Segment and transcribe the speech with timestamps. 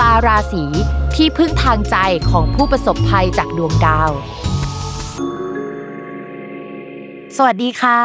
[0.00, 0.64] ตาราศี
[1.16, 1.96] ที่พึ่งทางใจ
[2.30, 4.10] ของผู้ประสบภัยจากดวงดาว
[7.36, 8.00] สวัสดีค่ะ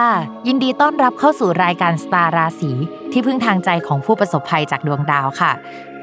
[0.48, 2.72] ยินดีต้อนรับเข้าสู่รายการสตาร์ราศี
[3.12, 5.52] ที่พึ่งทางใจของผู้ประสบภัยจากดวงดาวค่ะ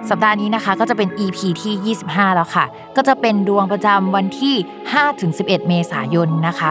[0.08, 2.64] สัปดาห์นี้นะคะก็จะเป็น EP ที่ 25 แล้วค่ะ
[2.96, 4.54] ก็จะเป็นดวงประจำวันที่
[5.12, 6.70] 5-11 เมษายนนะคะ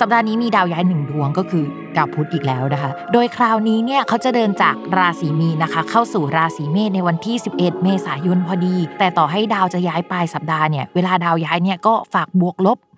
[0.00, 1.64] สัปดาห์นี้มีดาวย้ายหนึ่งดวงก็คือ
[1.96, 12.78] ดาวพุธอีกแล้วนะคะ โดยคราวนี้เนี่ยเขาจะเดินจากราศีมีนะคะ เข้าสู่ราศีเมษในวันที่ 11 เมษายนพอดี แต่ต่อให้ดาวจะย้ายปลายสัปดาห์เนี่ยเวลาดาวย้ายเนี่ยก็ฝากบวกลบ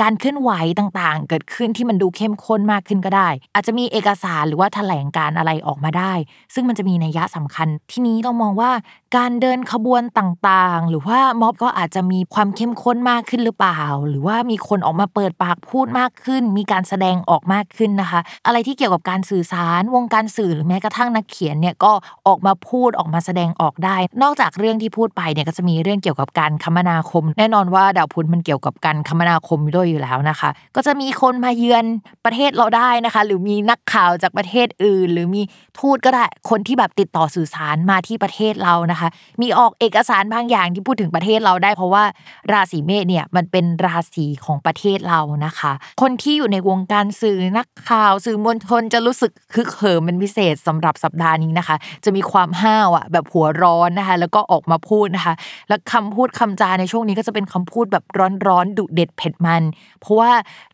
[0.00, 6.12] การเคลื่อนไหวต่างๆ เกิดขึ้นที่มันดูเข้มข้นมากขึ้นก็ได้ อาจจะมีเอกสารหรือว่าแถลงการอะไรออกมาได้
[6.54, 8.70] ซึ่งมันจะมีนัยยะสำคัญ ที่นี้เรามองว่า
[9.16, 21.92] การเดินขบวนต่างๆ หรือว่าม็อบก็อาจจะมีความเข้มข้นมากขึ้นหรือเปล่า หรือว่ามีคนออกมาเปิดปากพูดมากขึ้น มีการแสดงออกมากขึ้นนะคะ อะไรที่เกี่ยวกับการสื่อสารวงการสื่อหรือแม้กระทั่งนักเขียนเนี่ยก็
[22.26, 31.84] ออกมาพูดออกมาแสดงออกได้ นอกจากเรื่องที่พูดไปเนี่ยก็จะมีเรื่องเกี่ยวกับการคมนาคม แน่นอนว่าดาวพุธมันเกี่ยวกับการคมนาคมด้วยอยู่แล้วนะคะ ก็จะมีคนมาเยือน
[32.24, 35.42] ประเทศเราได้นะคะ หรือมีนักข่าวจากประเทศอื่น หรือมี
[35.78, 38.97] ทูตก็ได้คนที่แบบติดต่อสื่อสารมาที่ประเทศเรานะคะ
[39.40, 42.04] มีออกเอกสารบางอย่างที่พูดถึงประเทศเราได้ เพราะว่า
[42.52, 45.72] ราศีเมษเนี่ยมันเป็นราศีของประเทศเรานะคะ
[46.02, 55.34] คนที่อยู่ในวงการสื่อนักข่าวสื่อมวลชนจะรู้สึกคึกเหิมเป็นพิเศษสำหรับสัปดาห์นี้นะคะ จะมีความห้าวอะแบบหัวร้อนนะคะ แล้วก็ออกมาพูดนะคะ
[55.68, 58.04] แล้วคำพูดคำจาในช่วงนี้ก็จะเป็นคำพูดแบบ
[58.46, 59.62] ร้อนๆดุเด็ดเผ็ดมัน
[60.00, 60.30] เพราะว่า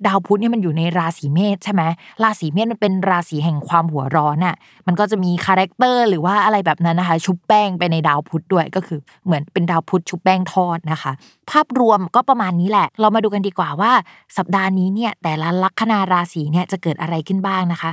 [0.06, 1.82] ดาวพุธเนี่ยมันอยู่ในราศีเมษใช่ไหม
[2.22, 4.56] ราศีเมษมันเป็นราศีแห่งความหัวร้อนอะ
[4.86, 11.12] มันก็จะมี character หรือว่าอะไรแบบนั้นนะคะ ชุบแป้งไปในดาวาวพุธด้วย ก็คือเหมือนเป็นดาวพุธชุบแป้งทอดนะคะ
[11.50, 13.92] ภาพรวมก็ประมาณนี้แหละ เรามาดูกันดีกว่าว่า
[14.36, 17.92] สัปดาห์นี้เนี่ยแต่ละลัคนาราศีเนี่ยจะเกิดอะไรขึ้นบ้างนะคะ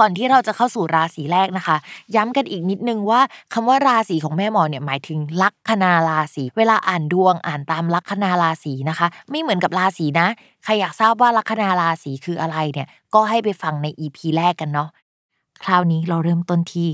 [0.00, 1.76] ก่อนที่เราจะเข้าสู่ราศีแรกนะคะ
[2.14, 3.20] ย้ำกันอีกนิดนึงว่า
[3.52, 10.26] คำว่าราศีของแม่หมอเนี่ยหมายถึงลัคนาราศีเวลาอ่านดวงอ่านตามลัคนาราศีนะคะ ไม่เหมือนกับราศีนะ
[10.64, 14.88] ใครอยากทราบว่าลัคนาราศีคืออะไรเนี่ยก็ให้ไปฟังใน EP แรกกันเนาะ
[15.64, 16.88] คราวนี้เราเริ่มต้นที่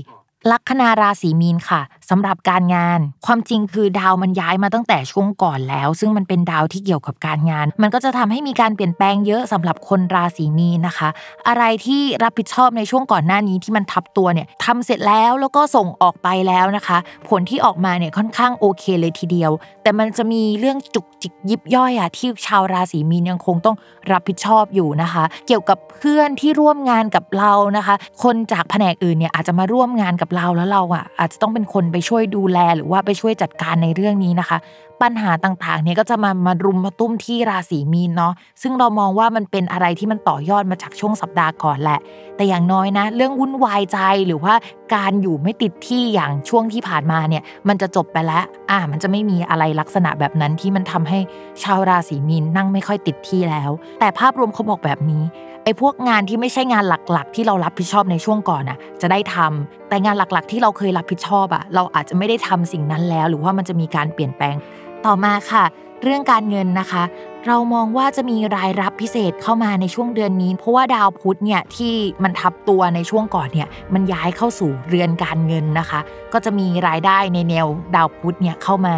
[0.51, 11.09] ลัคนาราศีมีนค่ะสำหรับการงาน ความจริงคือดาวมันย้ายมาตั้งแต่ช่วงก่อนแล้ว ซึ่งมันเป็นดาวที่เกี่ยวกับการงาน มันก็จะทำให้มีการเปลี่ยนแปลงเยอะสำหรับคนราศีมีนนะคะ
[11.47, 16.97] อะไรที่รับผิดชอบในช่วงก่อนหน้านี้ที่มันทับตัวเนี่ยทำเสร็จแล้วแล้วก็ส่งออกไปแล้วนะคะ
[17.29, 19.51] ผลที่ออกมาเนี่ยค่อนข้างโอเคเลยทีเดียว
[19.83, 23.75] แต่มันจะมีเรื่องจุกจิกยิบย่อยอะที่ชาวราศีมีนยังคงต้อง
[24.11, 34.57] รับผิดชอบอยู่นะคะ เกี่ยวกับเพื่อนที่ร่วมงานกับเรานะคะ คนจากแผนกอื่นเนี่ยอาจจะมาร่วมงานกับเราแล้วเราอะอาจจะต้องเป็นคนไปช่วยดูแลหรือว่าไปช่วยจัดการในเรื่องนี้นะคะ
[35.01, 41.99] ปัญหาต่างๆ เนี่ยก็จะมามารุมมาตุ้มที่ราศีมีนเนาะซึ่งเรามองว่ามันเป็นอะไรที่มันต่อยอดมาจากช่วงสัปดาห์ก่อนแหละ
[42.35, 44.53] แต่อย่างน้อยนะ เรื่องวุ่นวายใจหรือว่า
[44.95, 51.19] การอยู่ไม่ติดที่อย่างช่วงที่ผ่านมาเนี่ยมันจะจบไปแล้ว อ่า มันจะไม่มีอะไรลักษณะแบบนั้นที่มันทำให้
[51.63, 55.23] ชาวราศีมีนนั่งไม่ค่อยติดที่แล้ว แต่ภาพรวมเขาบอกแบบนี้
[55.63, 64.55] ไอ้พวกงานที่ไม่ใช่งานหลักๆ ที่เรารับผิดชอบในช่วงก่อนน่ะจะได้ทำแต่งานหลักๆ ที่เราเคยรับผิดชอบอะเราอาจจะไม่ได้ทำสิ่งนั้นแล้ว หรือว่ามันจะมีการเปลี่ยนแปลง
[65.05, 65.63] ต่อมาค่ะ
[66.03, 67.03] เรื่องการเงินนะคะ
[67.47, 75.99] เรามองว่าจะมีรายรับพิเศษเข้ามาในช่วงเดือนนี้ เพราะว่าดาวพุธเนี่ยที่มันทับตัวในช่วงก่อนเนี่ยมันย้ายเข้าสู่เรือนการเงินนะคะ
[76.33, 78.95] ก็จะมีรายได้ในแนวดาวพุธเนี่ยเข้ามา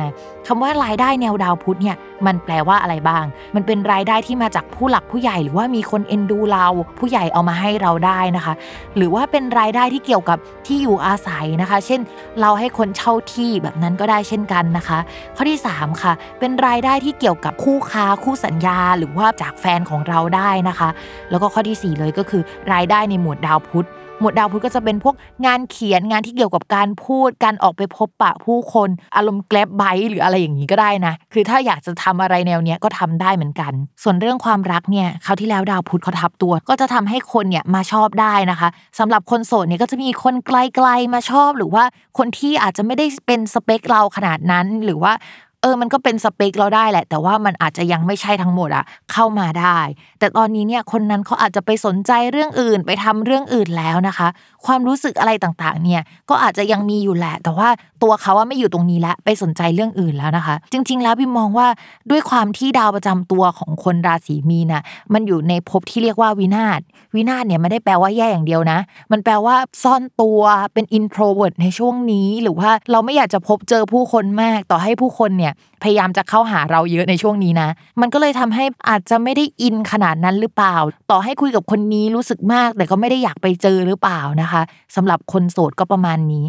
[0.51, 3.23] คำว่ารายได้แนวดาวพุธเนี่ยมันแปลว่าอะไรบ้าง
[3.55, 6.65] มันเป็นรายได้ที่มาจากผู้หลักผู้ใหญ่ หรือว่ามีคนเอ็นดูเรา
[6.99, 8.53] ผู้ใหญ่เอามาให้เราได้นะคะ
[8.95, 10.37] หรือว่าเป็นรายได้ที่เกี่ยวกับ
[10.67, 12.01] ที่อยู่อาศัยนะคะ เช่น
[12.41, 14.99] เราให้คนเช่าที่แบบนั้นก็ได้เช่นกันนะคะ
[15.35, 20.89] ข้อที่ 3 ค่ะ เป็นรายได้ที่เกี่ยวกับคู่ค้าคู่สัญญา หรือว่าจากแฟนของเราได้นะคะ
[21.29, 22.41] แล้วก็ข้อที่ 4 เลยก็คือ
[22.73, 23.87] รายได้ในหมวดดาวพุธ
[24.21, 33.73] หมวดดาวพุธก็จะเป็นพวกงานเขียนงานที่เกี่ยวกับการพูดการออกไปพบปะผู้คนอารมณ์แกลบไบหรืออะไรอย่างนี้ก็ได้นะ คือถ้าอยากจะทำอะไรแนวเนี้ยก็ทำได้เหมือนกัน
[34.03, 38.69] ส่วนเรื่องความรักเนี่ยคราวที่แล้วดาวพุธเขาทับตัว ก็จะทำให้คนเนี่ยมาชอบได้นะคะ
[38.99, 41.83] สำหรับคนโสดเนี่ยก็จะมีคนไกลๆมาชอบ หรือว่า
[42.17, 45.13] คนที่อาจจะไม่ได้เป็นสเปคเราขนาดนั้นหรือว่า
[45.61, 49.77] เออ มันก็เป็นสเปคเราได้แหละ แต่ว่ามันอาจจะยังไม่ใช่ทั้งหมดอะเข้ามาได้
[50.19, 54.27] แต่ตอนนี้เนี่ยคนนั้นเขาอาจจะไปสนใจเรื่องอื่นไปทำเรื่องอื่นแล้วนะคะ
[54.65, 57.69] ความรู้สึกอะไรต่างๆ เนี่ยก็อาจจะยังมีอยู่แหละ แต่ว่า
[58.03, 61.67] ตัวเขาว่าไม่อยู่ตรงนี้แล้วไปสนใจเรื่องอื่นแล้วนะคะ จริง ๆ แล้วพี่มองว่า
[62.11, 64.83] ด้วยความที่ดาวประจำตัวของคนราศีมีน่ะ
[65.13, 66.81] มันอยู่ในภพที่เรียกว่าวินาศ
[67.15, 68.79] วินาศเนี่ยไม่ได้แปลว่าแย่อย่างเดียวนะ
[69.11, 70.41] มันแปลว่าซ่อนตัว
[70.73, 75.48] เป็น introvert ในช่วงนี้ หรือว่าเราไม่อยากจะพบเจอผู้คนมากต่อให้ผู้คนเนี่ย
[75.83, 77.69] พยายามจะเข้าหาเราเยอะในช่วงนี้นะ
[78.01, 80.75] มันก็เลยทำให้อาจจะไม่ได้อินขนาดนั้นหรือเปล่า
[81.11, 84.61] ต่อให้คุยกับคนนี้รู้สึกมาก แต่ก็ไม่ได้อยากไปเจอหรือเปล่านะคะ
[84.95, 86.45] สำหรับคนโสดก็ประมาณนี้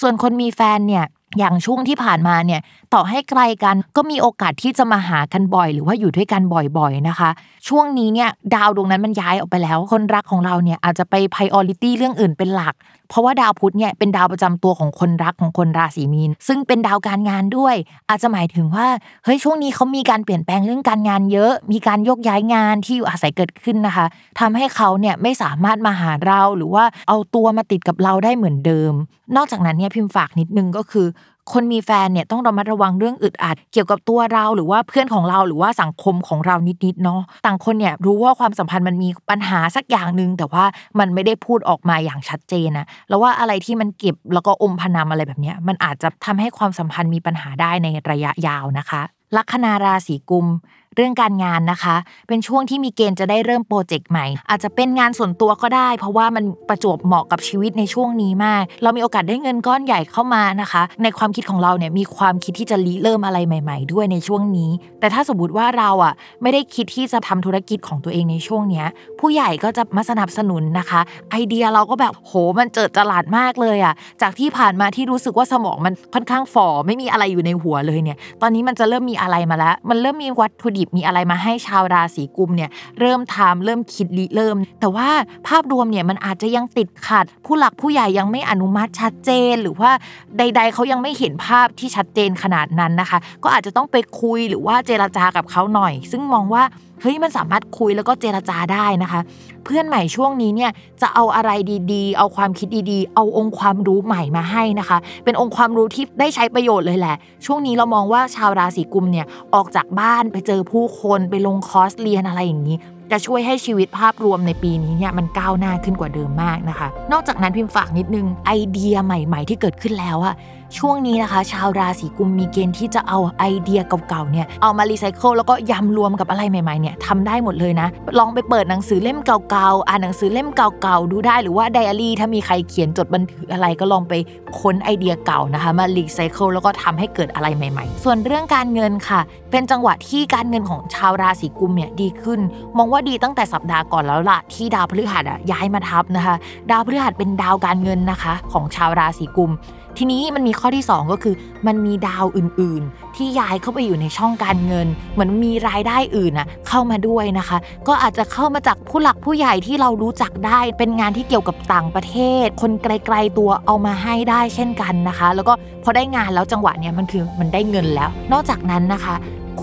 [0.00, 1.04] ส่วนคนมีแฟนเนี่ย
[1.38, 2.60] อย่างช่วงที่ผ่านมาเนี่ย
[2.94, 6.42] ต่อให้ไกลกันก็มีโอกาสที่จะมาหากันบ่อย หรือว่าอยู่ด้วยกัน
[6.78, 7.30] บ่อยๆนะคะ
[7.68, 12.74] ช่วงนี้เนี่ยดาวดวงนั้นมันย้ายออกไปแล้ว คนรักของเราเนี่ยอาจจะไป priority เรื่องอื่นเป็นหลัก
[13.08, 17.74] เพราะว่าดาวพุธเนี่ยเป็นดาวประจำตัวของคนรักของคนราศีมีน ซึ่งเป็นดาวการงานด้วย
[18.08, 18.86] อาจจะหมายถึงว่า
[19.24, 24.06] เฮ้ยช่วงนี้เขามีการเปลี่ยนแปลงเรื่องการงานเยอะ มีการยกย้ายงานที่อยู่อาศัยเกิดขึ้นนะคะ
[24.40, 28.92] ทำให้เขาเนี่ยไม่สามารถมาหาเราหรือว่าเอาตัวมาติดกับเราได้เหมือนเดิม
[29.36, 31.06] นอกจากนั้นเนี่ยพิมพ์ฝากนิดนึงก็คือ
[31.52, 40.64] คนมีแฟนเนี่ยต้องระมัดระวังเรื่องอึดอัด เกี่ยวกับตัวเราหรือว่าเพื่อนของเราหรือว่าสังคมของเรานิดๆเนาะต่างคนเนี่ยรู้ว่าความสัมพันธ์มันมีปัญหาสักอย่างหนึ่งแต่ว่า
[40.98, 49.02] มันไม่ได้พูดออกมาอย่างชัดเจนนะแล้วว่าอะไรที่มันเก็บแล้วก็อมพนำอะไรแบบเนี้ยมันอาจจะทำให้ความสัมพันธ์มีปัญหาได้ในระยะยาวนะคะ
[49.36, 50.46] ลัคนาราศีกุม
[50.94, 51.96] เรื่องการงานนะคะ
[52.28, 64.70] เป็นช่วงที่มีเกณฑ์จะได้เริ่มโปรเจกต์ใหม่ อาจจะเป็นงานส่วนตัวก็ได้ เพราะว่ามันประจวบเหมาะกับชีวิตในช่วงนี้มาก เรามีโอกาสได้เงินก้อนใหญ่เข้ามานะคะ ในความคิดของเราเนี่ยมีความคิดที่จะริเริ่มอะไรใหม่ ๆ ด้วยในช่วงนี้
[65.00, 66.12] แต่ถ้าสมมติว่าเราอะ
[66.42, 68.86] ไม่ได้คิดที่จะทำธุรกิจของตัวเองในช่วงเนี้ย
[69.20, 71.00] ผู้ใหญ่ก็จะมาสนับสนุนนะคะ
[71.30, 82.70] ไอเดียเราก็แบบโหมันเจิดจรัสมากเลยอะจากที่ผ่านมาที่รู้สึกว่าสมองมันค่อนข้างฝ่อไม่มีอะไรอยู่ในหัวเลยเนี่ย ตอนนี้มันจะเริ่มมีอะไรมาแล้ว มันเริ่มมีวัตถุดิบมีอะไรมาให้ชาวราศีกุมเนี่ย
[83.00, 85.08] เริ่มทำเริ่มคิดริเริ่ม แต่ว่า
[85.48, 89.90] ภาพรวมเนี่ยมันอาจจะยังติดขัด ผู้หลักผู้ใหญ่ยังไม่อนุมัติชัดเจน หรือว่า
[90.38, 96.64] ใด ๆเขายังไม่เห็นภาพที่ชัดเจนขนาดนั้นนะคะ ก็อาจจะต้องไปคุยหรือว่าเจรจากับเขาหน่อย ซึ่งมองว่า
[97.04, 99.20] เฮ้ยมันสามารถคุยแล้วก็เจรจาได้นะคะ
[99.64, 100.70] เพื่อนใหม่ช่วงนี้เนี่ย
[101.02, 101.50] จะเอาอะไร
[101.92, 112.76] ดีๆ เอาความคิดดีๆ เอาองค์ความรู้ใหม่มาให้นะคะ เป็นองค์ความรู้ที่ได้ใช้ประโยชน์เลยแหละ ช่วงนี้เรามองว่าชาวราศีกุมเนี่ยออกจากบ้านไปเจอผู้คนไปลงคอร์สเรียนอะไรอย่างนี้
[113.10, 120.34] จะช่วยให้ชีวิตภาพรวมในปีนี้เนี่ยมันก้าวหน้าขึ้นกว่าเดิมมากนะคะ นอกจากนั้นพิมพ์ฝากนิดนึงไอเดียใหม่ ๆ ที่เกิดขึ้นแล้วอะ
[120.78, 127.88] ช่วงนี้นะคะ ชาวราศีกุมภ์มีเกณฑ์ที่จะเอาไอเดียเก่าๆเนี่ยเอามารีไซเคิลแล้วก็ยำรวมกับอะไรใหม่ๆเนี่ยทำได้หมดเลยนะ
[128.18, 134.12] ลองไปเปิดหนังสือเล่มเก่าๆ อ่านหนังสือเล่มเก่าๆ ดูได้หรือว่าไดอารี่ถ้ามีใครเขียนจดบันทึกอะไรก็ลองไป
[134.60, 142.40] ค้นไอเดียเก่านะคะ มารีไซเคิลแล้วก็ทำให้เกิดอะไรใหม่ๆ ส่วนเรื่องการเงินค่ะ เป็นจังหวะที่การเงินของชาวราศีกุมภ์เนี่ยดีขึ้น
[142.76, 146.34] มองว่าดีตั้งแต่สัปดาห์ก่อนแล้วล่ะที่ดาวพฤหัสอะย้ายมาทับนะคะ
[146.70, 149.52] ดาวพฤหัสเป็นดาวการเงินนะคะ ของชาวราศีกุม
[149.98, 151.34] ทีนี้มันมีข้อที่ 2 ก็คือ
[151.66, 157.58] มันมีดาวอื่นๆ ที่ย้ายเข้าไปอยู่ในช่องการเงิน เหมือนมีรายได้อื่นอะเข้ามาด้วยนะคะ
[157.88, 165.52] ก็อาจจะเข้ามาจากผู้หลักผู้ใหญ่ที่เรารู้จักได้ เป็นงานที่เกี่ยวกับต่างประเทศ คนไกลๆตัวเอามาให้ได้เช่นกันนะคะ แล้วก็
[165.84, 169.14] พอได้งานแล้วจังหวะเนี้ยมันคือมันได้เงินแล้ว นอกจากนั้นนะคะ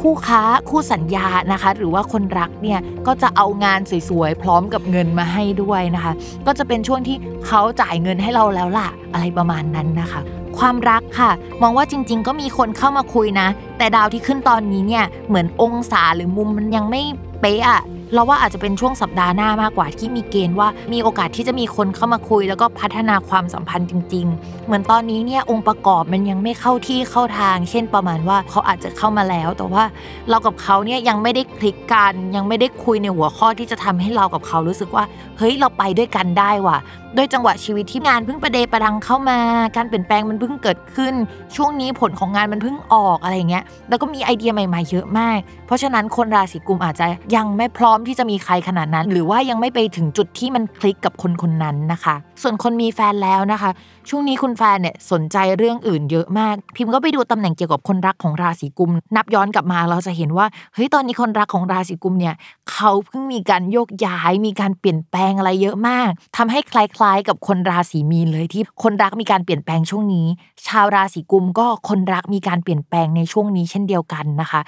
[0.01, 3.79] คู่ค้าคู่สัญญานะคะ หรือว่าคนรักเนี่ยก็จะเอางาน
[4.09, 6.13] สวยๆพร้อมกับเงินมาให้ด้วยนะคะ
[6.47, 7.17] ก็จะเป็นช่วงที่
[7.47, 10.21] เขาจ่ายเงินให้เราแล้วล่ะ อะไรประมาณนั้นนะคะ
[10.57, 11.31] ความรักค่ะ
[11.61, 17.01] มองว่าจริง ๆ ก็มีคนเข้ามาคุยนะ แต่ดาวที่ขึ้นตอนนี้เนี่ยเหมือนองศาหรือมุมมันยังไม่
[17.41, 17.81] เป๊ะอะ
[18.13, 29.83] เราว่าอาจจะเป็นช่วงสัปดาห์หน้ามากกว่าที่มีเกณฑ์ว่ามีโอกาสที่จะมีคนเข้ามาคุย แล้วก็พัฒนาความสัมพันธ์จริง ๆ เหมือนตอนนี้เนี่ยองค์ประกอบมันยังไม่เข้าที่เข้าทาง เช่นประมาณว่าเขาอาจจะเข้ามาแล้ว แต่ว่า
[30.29, 35.03] เรากับเขาเนี่ยยังไม่ได้คลิกกัน ยังไม่ได้คุยในหัวข้อที่จะทำให้เรากับเขารู้สึกว่า
[35.37, 36.77] เฮ้ยเราไปด้วยกันได้ว่ะ
[37.17, 39.39] ด้วยจังหวะชีวิตที่งานเพิ่งประเดประดังเข้ามา
[39.75, 41.13] การเปลี่ยนแปลงมันเพิ่งเกิดขึ้น
[41.55, 53.71] ช่วงนี้ผลของงานมันเพิ่งออกอะไรเงี้ย แล้วก็มีไอเดียใหม่ๆเยอะมาก เพราะฉะนั้นคนราศีกุมอาจจะยังไม่พร้อมที่จะมีใครขนาดนั้น หรือว่ายังไม่ไปถึงจุดที่มันคลิกกับคนคนนั้นนะคะ ส่วนคนมีแฟนแล้วนะคะ
[54.09, 62.35] ช่วงนี้คุณแฟนเนี่ยสนใจเรื่องอื่นเยอะมาก พิมพ์ก็ไปดูตำแหน่งเกี่ยวกับคนรักของราศีกุม นับย้อนกลับมาเราจะเห็นว่าเฮ้ยตอนนี้คนรักของราศีกุมเนี่ย
[62.71, 70.27] เขาเพิ่งมีการโยกย้ายมีการเปลี่ยนแปลงอะไรเยอะมากทำให้คล้ายๆ กับคนราศีมีนเลยที่คนรักมีการเปลี่ยนแปลงช่วงนี้
[70.67, 74.61] ชาวราศีกุมก็คนรักมีการเปลี่ยนแปลงในช่วงนี้เช่นเดียวกันนะคะ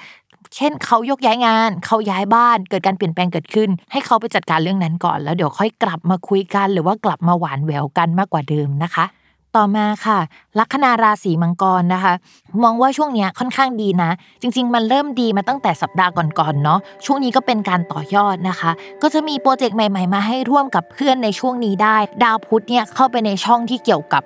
[0.56, 9.04] เช่นเขายกย้ายงานเขาย้ายบ้านเกิดการเปลี่ยนแปลงเกิดขึ้น ให้เขาไปจัดการเรื่องนั้นก่อน แล้วเดี๋ยวค่อยกลับมาคุยกัน หรือว่ากลับมาหวานแหววกันมากกว่าเดิมนะคะ
[9.56, 10.18] ต่อมาค่ะ
[10.58, 12.14] ลัคนาราศีมังกรนะคะ
[12.62, 18.70] มองว่าช่วงนี้ค่อนข้างดีนะ จริง ๆ มันเริ่มดีมาตั้งแต่สัปดาห์ก่อนๆเนาะช่วงนี้ก็เป็นการต่อยอดนะคะ
[19.02, 24.22] ก็จะมีโปรเจกต์ใหม่ ๆ มาให้ร่วมกับเพื่อนในช่วงนี้ได้ ดาวพุธเนี่ยเข้าไปในช่องที่เกี่ยวกับ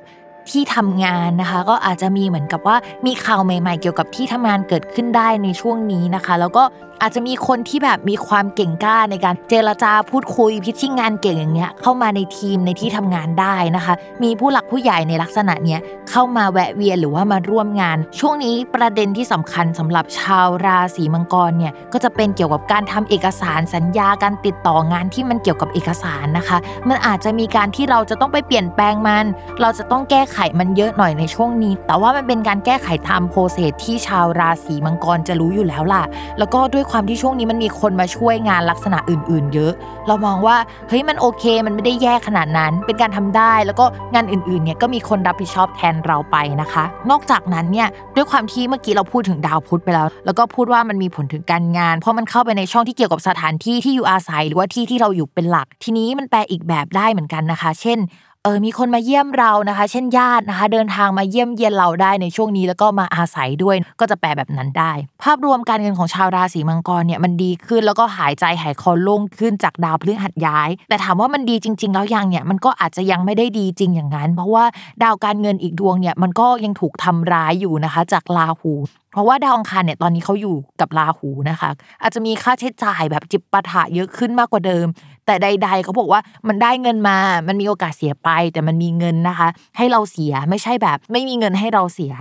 [0.51, 2.77] ที่ทำงานนะคะ ก็อาจจะมีเหมือนกับว่า
[3.07, 6.65] มีข่าวใหม่ ๆ เกี่ยวกับที่ทำงานเกิดขึ้นได้ในช่วงนี้นะคะ แล้วก็
[7.03, 29.25] อาจจะมีคนที่แบบมีความเก่งกล้าในการเจรจาพูดคุยพิชิ่งงานเก่งอย่างเงี้ยเข้ามาในทีมในที่ทำงานได้นะคะ มีผู้หลักผู้ใหญ่ในลักษณะเนี้ยเข้ามาแวะเวียนหรือว่ามาร่วมงาน ช่วงนี้ประเด็นที่สำคัญสำหรับชาวราศีมังกรเนี่ยก็จะเป็นเกี่ยวกับการทำเอกสารสัญญาการติดต่องานที่มันเกี่ยวกับเอกสารนะคะ มันอาจจะมีการที่เราจะต้องไปเปลี่ยนแปลงมัน
[29.61, 36.05] เราจะต้องแก้ไขมันเยอะหน่อยในช่วงนี้ แต่ว่ามันเป็นการแก้ไขตามโปรเซสที่ชาวราศีมังกรจะรู้อยู่แล้วล่ะ
[36.39, 39.73] แล้วก็ด้วยความที่ช่วงนี้มันมีคนมาช่วยงานลักษณะอื่น ๆ เยอะ
[40.07, 40.57] เรามองว่า
[40.89, 57.99] เฮ้ยมันโอเค มันไม่ได้แย่ขนาดนั้น เป็นการทำได้ แล้วก็งานอื่น ๆ เนี่ยก็มีคนรับผิดชอบแทนเราไปนะคะ นอกจากนั้นเนี่ยด้วยความที่เมื่อกี้เราพูดถึงดาวพุธไปแล้ว แล้วก็พูดว่ามันมีผลถึงการงาน เพราะมันเข้าไปในช่องที่เกี่ยวกับสถานที่ที่อยู่อาศัย หรือว่าที่ที่เราอยู่เป็นหลัก ทีนี้มันแปลอีกแบบได้เหมือนกันนะคะ เช่น
[58.45, 64.93] เออมีคนมาเยี่ยมเรานะคะ เช่นญาตินะคะ เดินทางมาเยี่ยมเยียนเราได้ในช่วงนี้แล้วก็มาอาศัยด้วยก็จะแปลแบบนั้นได้
[65.23, 74.65] ภาพรวมการเงินของชาวราศีมังกรเนี่ยมันดีขึ้นแล้วก็หายใจหายคอโล่งขึ้นจากดาวพฤหัสย้าย แต่ถามว่ามันดีจริง ๆ แล้วยังเนี่ยมันก็อาจจะยังไม่ได้ดีจริงอย่างนั้น เพราะว่า
[75.03, 78.73] ดาวการเงินอีกดวงเนี่ยมันก็ยังถูกทำร้ายอยู่นะคะ จากราหู
[79.13, 81.71] เพราะว่าดาวอังคารเนี่ยตอนนี้เขาอยู่กับราหูนะคะ
[82.03, 84.87] อาจจะมีค่าใช้จ่ายแบบจิบปะถะเยอะขึ้นมากกว่าเดิม
[85.29, 87.17] แต่ใด ๆ เขาบอกว่ามันได้เงินมา
[87.49, 92.15] มันมีโอกาสเสียไป แต่มันมีเงินนะคะ ให้เราเสียไม่ใช่แบบ ไม่มีเงินให้เราเสีย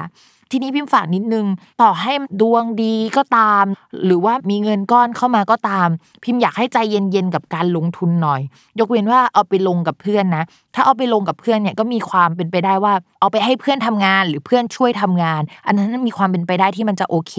[0.52, 1.46] ทีนี้พิมพ์ฝากนิดนึง
[1.82, 2.12] ต่อให้
[2.42, 3.66] ดวงดีก็ตาม
[4.06, 5.88] หรือว่ามีเงินก้อนเข้ามาก็ตาม
[6.24, 8.42] พิมพ์อยากให้ใจเย็นๆกับการลงทุนหน่อย
[8.80, 10.44] ยกเว้นว่าเอาไปลงกับเพื่อนนะ
[10.76, 17.36] ถ้าเอาไปลงกับเพื่อนเนี่ยก็มีความเป็นไปได้ว่า เอาไปให้เพื่อนทำงานหรือเพื่อนช่วยทำงาน อันนั้นมีความเป็นไปได้ที่มันจะโอเค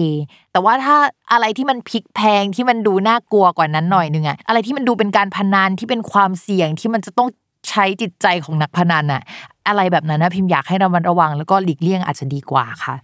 [0.51, 0.95] แต่ว่าถ้า
[1.31, 7.29] อะไรที่มันพลิกแพงที่มันดูน่ากลัวกว่านั้นหน่อยนึงอะอะไรที่มันดูเป็นการพนันที่เป็นความเสี่ยงที่มันจะต้อง
[7.69, 9.21] ใช้จิตใจของนักพนันอะ
[9.67, 12.95] อะไรแบบนั้นนะพิมพ์อยากให้ระมัดระวัง แล้วก็หลีกเลี่ยงอาจจะดีกว่าค่ะ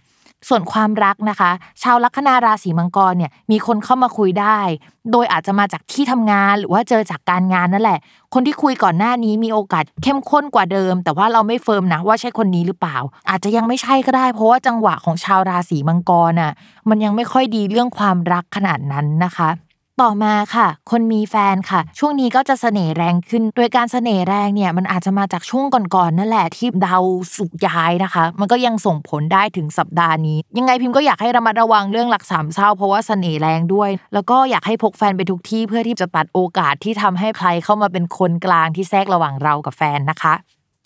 [0.48, 1.50] ส่วนความรักนะคะ
[1.82, 4.58] ชาวลัคนาราศีมังกรเนี่ยมีคนเข้ามาคุยได้
[5.12, 7.98] โดยอาจจะมาจากที่ทำงานหรือว่าเจอจากการงานนั่นแหละ
[8.34, 12.96] คนที่คุยก่อนหน้านี้มีโอกาสเข้มข้นกว่าเดิม แต่ว่าเราไม่เฟิร์มนะว่าใช่คนนี้หรือเปล่า
[13.30, 16.52] อาจจะยังไม่ใช่ก็ได้ เพราะว่าจังหวะของชาวราศีมังกรน่ะ
[16.88, 19.48] มันยังไม่ค่อยดีเรื่องความรักขนาดนั้นนะคะ
[20.02, 27.04] ต่อมาค่ะ คนมีแฟนค่ะ ช่วงนี้ก็จะเสน่ห์แรงขึ้น โดยการเสน่ห์แรงเนี่ยมันอาจจะมาจากช่วงก่อนๆนั่นแหละที่ดาว
[27.36, 40.34] สุกย้ายนะคะ มันก็ยังส่งผลได้ถึงสัปดาห์นี้ ยังไงพิมพ์ก็อยากให้ระมัดระวังเรื่องหลักสามเศร้าเพราะว่าเสน่ห์แรงด้วย แล้วก็อยากให้พกแฟนไปทุกที่เพื่อที่จะตัดโอกาสที่ทำให้ใครเข้ามาเป็นคนกลางที่แทรกระหว่างเรากับแฟนนะคะ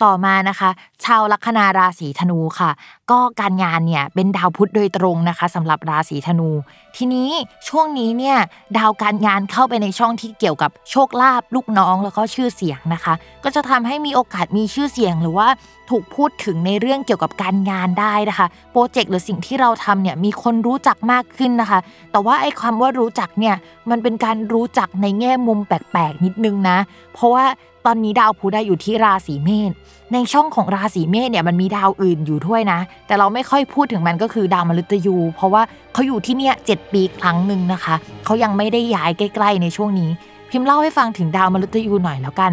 [0.05, 0.71] ต่อมานะคะ
[1.05, 2.71] ชาวลัคนาราศีธนูค่ะ
[3.11, 6.51] ก็การงานเนี่ยเป็นดาวพุธโดยตรงนะคะสำหรับราศีธนู
[6.97, 7.31] ทีนี้
[7.69, 8.37] ช่วงนี้เนี่ย
[8.79, 13.15] ดาวการงานเข้าไปในช่องที่เกี่ยวกับโชคลาภลูกน้องแล้วก็ชื่อเสียงนะคะ
[13.45, 15.49] ก็จะทำให้มีโอกาสมีชื่อเสียงหรือว่า
[15.91, 21.79] ถูกพูดถึงในเรื่องเกี่ยวกับการงานได้นะคะโปรเจกต์หรือสิ่งที่เราทำเนี่ยมีคนรู้จักมากขึ้นนะคะ
[22.13, 23.55] แต่ว่าไอ้คำว่ารู้จักเนี่ย
[23.91, 26.79] มันเป็นการรู้จักในแง่มุมแปลกๆนิดนึงนะ
[27.15, 27.45] เพราะว่า
[27.87, 29.73] ตอนนี้ดาวพุธอยู่ที่ราศีเมษ
[30.13, 37.95] ในช่องของราศีเมษเนี่ยมันมีดาวอื่นอยู่ด้วยนะ แต่เราไม่ค่อยพูดถึงมันก็คือดาวมฤตยู เพราะว่าเขาอยู่ที่เนี่ยเจ็ดปีครั้งหนึ่งนะคะ
[38.25, 40.11] เขายังไม่ได้ย้ายใกล้ ๆ ในช่วงนี้
[40.51, 42.53] พิมพ์เล่าให้ฟังถึงดาวมฤตยูหน่อยแล้วกัน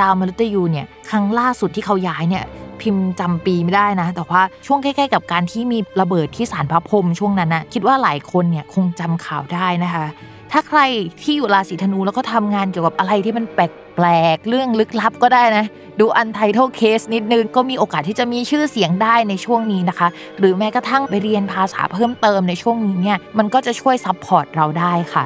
[0.00, 2.44] ดาวมฤตยูเนี่ยครั้งล่าสุดที่เขาย้ายเนี่ย
[2.80, 10.06] พิมพ์จำปีไม่ได้นะ แต่ว่าช่วงใกล้ๆกับการที่มีระเบิดที่ศาลพระพรหมช่วงนั้นนะคิดว่าหลายคนเนี่ยคงจำข่าวได้นะคะ
[10.52, 10.80] ถ้าใคร
[11.22, 13.60] ที่อยู่ราศีธนูแล้วก็ทำงานเกี่ยวกับอะไรที่มันแป
[14.06, 15.64] ลกๆ เรื่องลึกลับก็ได้นะ
[16.00, 25.24] ดู Untitled Case นิดนึง ก็มีโอกาสที่จะมีชื่อเสียงได้ในช่วงนี้นะคะ หรือแม้กระทั่งไปเรียนภาษาเพิ่มเติมในช่วงนี้เนี่ยมันก็จะช่วย support เราได้ค่ะ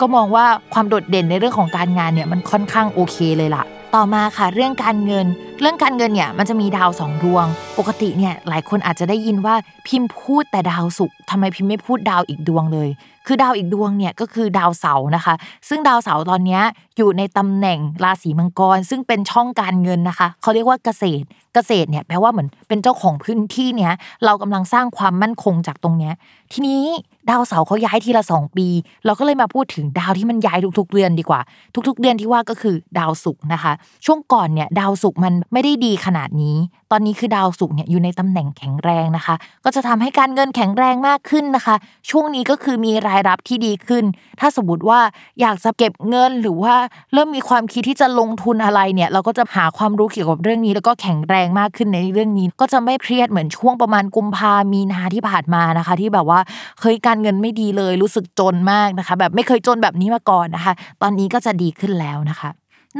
[0.00, 3.64] ก็มองว่าความโดดเด่นในเรื่องของการงานเนี่ยมันค่อนข้างโอเคเลยล่ะ
[3.94, 5.26] ต่อมาค่ะเรื่องการเงิน
[5.60, 7.46] เรื่องการเงินเนี่ยมันจะมีดาวสองดวง
[7.78, 9.54] ปกติเนี่ยหลายคนอาจจะได้ยินว่า
[9.86, 12.88] พิมพ์พูดแต่ดาวศุกร์ทำไมพิมพ์ไม่พูดดาวอีกดวงเลย
[13.26, 15.34] คือดาวอีกดวงเนี่ยก็คือดาวเสาร์นะคะ
[15.68, 16.60] ซึ่งดาวเสาร์ตอนนี้
[16.96, 23.92] อยู่ในตำแหน่งราศีมังกร ซึ่งเป็นช่องการเงินนะคะเขาเรียกว่าเกษตรเกษตรเนี่ยแปลว่าเหมือนเป็นเจ้าของพื้นที่เนี้ย
[24.24, 26.14] เรากำลังสร้างความมั่นคงจากตรงเนี้ย
[26.52, 26.82] ทีนี้
[27.30, 28.66] ดาวเสาร์เขาย้ายทีละสองปี
[29.04, 31.40] เราก็เลยมาพูดถึงดาวที่มันย้ายทุกๆเดือนดีกว่า
[31.88, 33.72] ทุก ๆ เดือนที่ว่าก็คือดาวศุกร์นะคะ
[34.04, 36.56] ช่วงก่อนเนี่ยดาวศุกร์มันไม่ได้ดีขนาดนี้
[36.92, 41.74] ตอนนี้คือดาวศุกร์เนี่ยอยู่ในตำแหน่งแข็งแรงนะคะ ก็จะทำให้การเงินแข็งแรงมากขึ้นนะคะ
[42.10, 44.04] ช่วงนี้ก็คือมีรายรับที่ดีขึ้น
[44.40, 45.00] ถ้าสมมติว่า
[45.40, 46.74] อยากจะเก็บเงินหรือว่า
[47.12, 56.40] เริ่มมีความคิดที่จะลงทุนอะไรเนี่ย เราก็จะหาความรู้เกี่ยวกับเรื่องนี้ แล้วก็แข็งแรงมากขึ้นในเรื่องนี้ ก็จะไม่เครียดเหมือนช่วงประมาณกุมภามีนาที่ผ่านมานะคะ ที่แบบว่า
[56.80, 62.50] เคยการเงินไม่ดีเลย รู้สึกจนมากนะคะ แบบไม่เคยจนแบบนี้มาก่อนนะคะ ตอนนี้ก็จะดีขึ้นแล้วนะคะ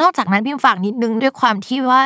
[0.00, 2.02] นอกจากนั้นพิมฝากนิดนึงด้วยความที่ว่า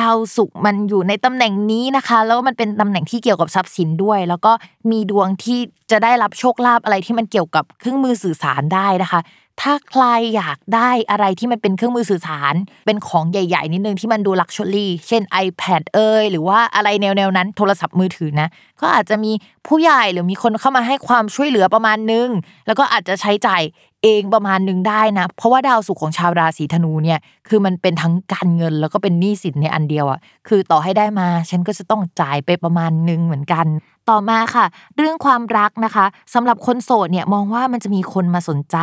[0.00, 4.52] ดาวศุกร์มันอยู่ในตำแหน่งนี้นะคะ แล้วมันเป็นตำแหน่งที่เกี่ยวกับทรัพย์สินด้วย แล้วก็
[4.90, 5.58] มีดวงที่
[5.90, 9.20] จะได้รับโชคลาภอะไรที่มันเกี่ยวกับเครื่องมือสื่อสารได้นะคะ
[9.60, 10.04] ถ้าใคร
[10.36, 12.54] อยากได้อะไรที่มันเป็นเครื่องมือสื่อสาร
[12.86, 18.48] เป็นของใหญ่ ๆ นิดนึงที่มันดู luxury เช่น iPad เอยหรือว่าอะไรแนวๆนั้น โทรศัพท์มือถือนะ
[18.80, 19.32] ก็อาจจะมี
[19.66, 22.28] ผู้ใหญ่หรือมีคนเข้ามาให้ความช่วยเหลือประมาณนึง
[22.66, 23.62] แล้วก็อาจจะใช้จ่าย
[24.04, 27.18] เองประมาณหนึ่งได้นะ เพราะว่าดาวศุกร์ของชาวราศีธนูเนี่ย
[27.48, 33.66] คือมันเป็นทั้งการเงินแล้วก็เป็นหนี้สินในอันเดียวอะคือต่อให้ได้มาฉันก็จะต้องจ่ายไปประมาณหนึ่งเหมือนกัน
[34.10, 38.76] ต่อมาค่ะ เรื่องความรักนะคะสำหรับคนโสดเนี่ยมองว่ามันจะมีคนมาสนใจ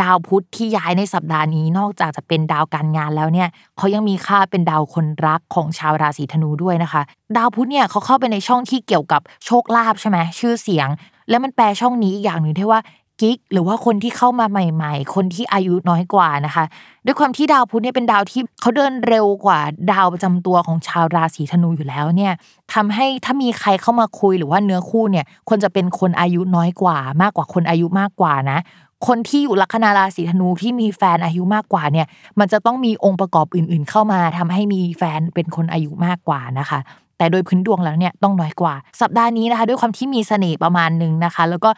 [0.00, 7.02] ดาวพุธที่ย้ายในสัปดาห์นี้นอกจากจะเป็นดาวการงานแล้วเนี่ยเขายังมีค่าเป็นดาวคนรักของชาวราศีธนูด้วยนะคะ
[7.36, 10.88] ดาวพุธเนี่ยเขาเข้าไปในช่องที่เกี่ยวกับโชคลาภใช่ไหมชื่อเสียง
[11.30, 12.80] แล้วมันแปลช่องนี้อีกอย่างหนึ่งที่ว่า
[13.20, 16.64] กิ๊กหรือว่าคนที่เข้ามาใหม่ ๆ คนที่อายุน้อยกว่านะคะ
[17.06, 19.60] ด้วยความที่ดาวพุธเนี่ยเป็นดาวที่เขาเดินเร็วกว่า
[19.92, 22.32] ดาวประจำตัวของชาวราศีธนูอยู่แล้วเนี่ย
[22.74, 28.58] ทำให้ถ้ามีใครเข้ามาคุยหรือว่าเนื้อคู่เนี่ยควรจะเป็นคนอายุน้อยกว่า มากกว่าคนอายุมากกว่านะ
[29.06, 32.06] คนที่อยู่ลัคนาราศีธนูที่มีแฟนอายุมากกว่าเนี่ย
[32.38, 36.80] มันจะต้องมีองค์ประกอบอื่น ๆ เข้ามาทำให้มีแฟนเป็นคนอายุมากกว่านะคะ
[37.20, 41.70] แต่โดยพื้นดวงแล้วเนี่ยต้องน้อยกว่า สัปดาห์นี้นะคะ ด้วยความที่มีเสน่ห์ประมาณนึงนะคะ แล้วก็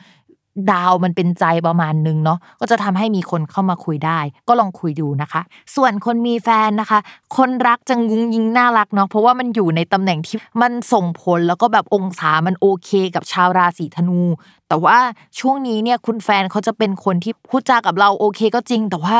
[0.70, 5.42] ดาวมันเป็นใจประมาณนึงเนาะก็จะทำให้มีคนเข้ามาคุยได้ ก็ลองคุยดูนะคะ
[5.76, 6.98] ส่วนคนมีแฟนนะคะ
[7.36, 14.20] คนรักจะงุ้งยิงน่ารักเนาะเพราะว่ามันอยู่ในตำแหน่งที่มันส่งผลแล้วก็แบบองศามันโอเค กับชาวราศีธนู
[14.68, 14.98] แต่ว่า
[15.38, 19.16] ช่วงนี้เนี่ยคุณแฟนเขาจะเป็นคนที่พูดจากับเราโอเคก็จริง แต่ว่า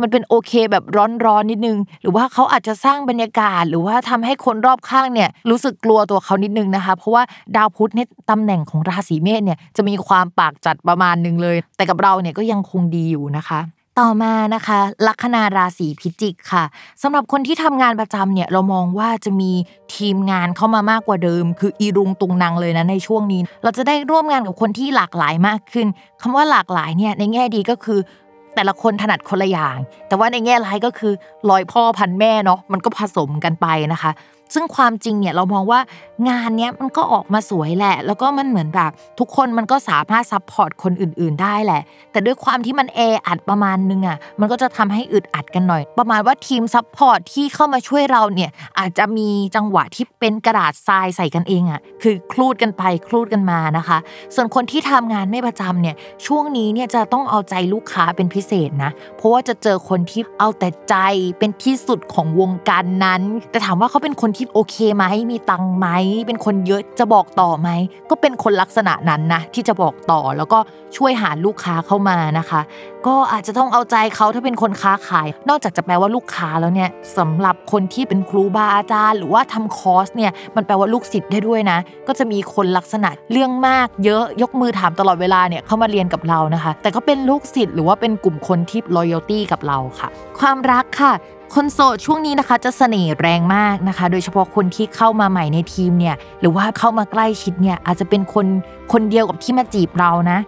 [0.00, 0.84] มันเป็นโอเคแบบ
[1.24, 7.22] ร้อนๆนิดนึง หรือว่าเขาอาจจะสร้างบรรยากาศ หรือว่าทำให้คนรอบข้างเนี่ยรู้สึกกลัวตัวเขานิดนึงนะคะ เพราะว่า
[7.56, 13.60] ดาวพุธในตำแหน่งของราศีเมษเนี่ยจะมีความปากจัดประมาณนึงเลย แต่กับเราเนี่ยก็ยังคงดีอยู่นะคะ
[14.00, 16.64] ต่อมานะคะลัคนาราศีพิจิกค่ะ
[17.02, 19.52] สำหรับคนที่ทำงานประจำเนี่ยเรามองว่าจะมี
[19.94, 25.86] ทีมงานเข้ามามากกว่าเดิม คืออีรุงตุงนางเลยนะในช่วงนี้ เราจะได้ร่วมงานกับคนที่หลากหลายมากขึ้น
[26.22, 28.00] คำว่าหลากหลายเนี่ยในแง่ดีก็คือ
[28.54, 29.76] แต่ละคนถนัดคนละอย่าง
[30.08, 31.12] แต่ว่าในแง่ร้ายก็คือ
[31.50, 34.10] ร้อยพ่อพันแม่เนาะมันก็ผสมกันไปนะคะ
[34.54, 35.80] ซึ่งความจริงเนี่ยเรามองว่า
[36.28, 53.98] งานเนี้ยมันก็ออกมาสวยแหละ แล้วก็มันเหมือนแบบทุกคนมันก็สามารถ support คนอื่น ๆ ได้แหละ แต่ด้วยความที่มันแออัดประมาณนึงอะมันก็จะทำให้อึดอัดกันหน่อย ประมาณว่าทีม support ที่เข้ามาช่วยเราเนี่ยอาจจะมีจังหวะที่เป็นกระดาษทรายใส่กันเองอะคือครูดกันไปคลูดกันมานะคะ
[54.34, 60.94] ส่วนคนที่ทำงานไม่ประจำเนี่ยช่วงนี้เนี่ยจะต้องเอาใจลูกค้าเป็นพิเศษนะ เพราะว่าจะเจอคนที่เอาแต่ใจ
[61.38, 65.88] เป็นที่สุดของวงการนั้น แต่ถามว่าเขาเป็นคนที่โอเคไหมมีตังไหม
[66.26, 67.68] เป็นคนเยอะจะบอกต่อไหม
[68.10, 70.58] ก็เป็นคนลักษณะนั้นนะที่จะบอกต่อแล้วก็
[70.96, 72.60] ช่วยหาลูกค้าเข้ามานะคะ
[73.06, 90.08] ก็อาจจะต้องเอาใจเขาถ้าเป็นคนค้าขาย นอกจากจะแปลว่าลูกค้าแล้วเนี่ยสำหรับคนที่เป็นครูบาอาจารย์ หรือว่าทำคอร์สเนี่ยมันแปลว่าลูกศิษย์ได้ด้วยนะ ก็จะมีคนลักษณะเรื่องมากเยอะยกมือถามตลอดเวลาเนี่ยเข้ามาเรียนกับเรานะคะ แต่ก็เป็นลูกศิษย์หรือว่าเป็นกลุ่มคนที่ loyalty กับเราค่ะ
[90.40, 91.12] ความรักค่ะ
[91.52, 98.46] คนโสดช่วงนี้นะคะจะเสน่ห์แรงมากนะคะ โดยเฉพาะคนที่เข้ามาใหม่ในทีมเนี่ยหรือว่าเข้ามาใกล้ชิดเนี่ยอาจจะเป็นคน
[98.92, 100.38] คนเดียวกับที่มาจีบเรานะ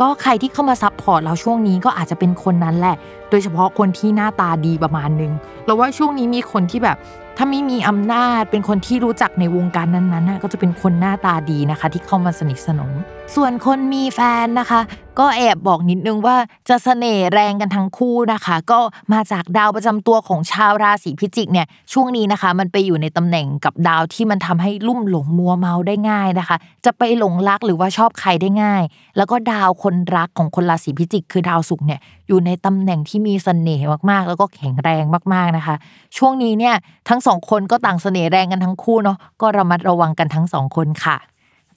[0.00, 2.96] ก็ใครที่เข้ามาซับพอร์ตเราช่วงนี้ก็อาจจะเป็นคนนั้นแหละ
[3.30, 5.32] โดยเฉพาะคนที่หน้าตาดีประมาณนึง
[5.64, 6.96] เราว่าช่วงนี้มีคนที่แบบ
[7.36, 12.92] ถ้าไม่มีอำนาจเป็นคนที่รู้จักในวงการนั้นๆก็จะเป็นคนหน้าตาดีนะคะ ที่เข้ามาสนิทสนม
[13.36, 14.80] ส่วนคนมีแฟนนะคะ
[15.18, 16.36] ก็แอบบอกนิดนึงว่า
[16.68, 18.80] จะเสน่ห์แรงกันทั้งคู่นะคะ ก็
[19.12, 28.82] มาจากดาวประจำตัวของชาวราศีพิจิกเนี่ยช่วงนี้นะคะ มันไปอยู่ในตำแหน่งกับดาวที่มันทำให้ลุ่มหลงมัวเมาได้ง่ายนะคะ จะไปหลงรักหรือว่าชอบใครได้ง่าย
[29.16, 35.74] แล้วก็ดาวคนรักของคนราศีพิจิก คือดาวศุกร์เนี่ยอยู่ในตำแหน่งที่มีเสน่ห์มากๆ แล้วก็แข็งแรงมากๆนะคะ
[36.16, 36.74] ช่วงนี้เนี่ย
[37.08, 41.18] ทั้งสองคนก็ต่างเสน่ห์แรงกันทั้งคู่เนาะก็ระมัดระวังกันทั้งสองคนค่ะ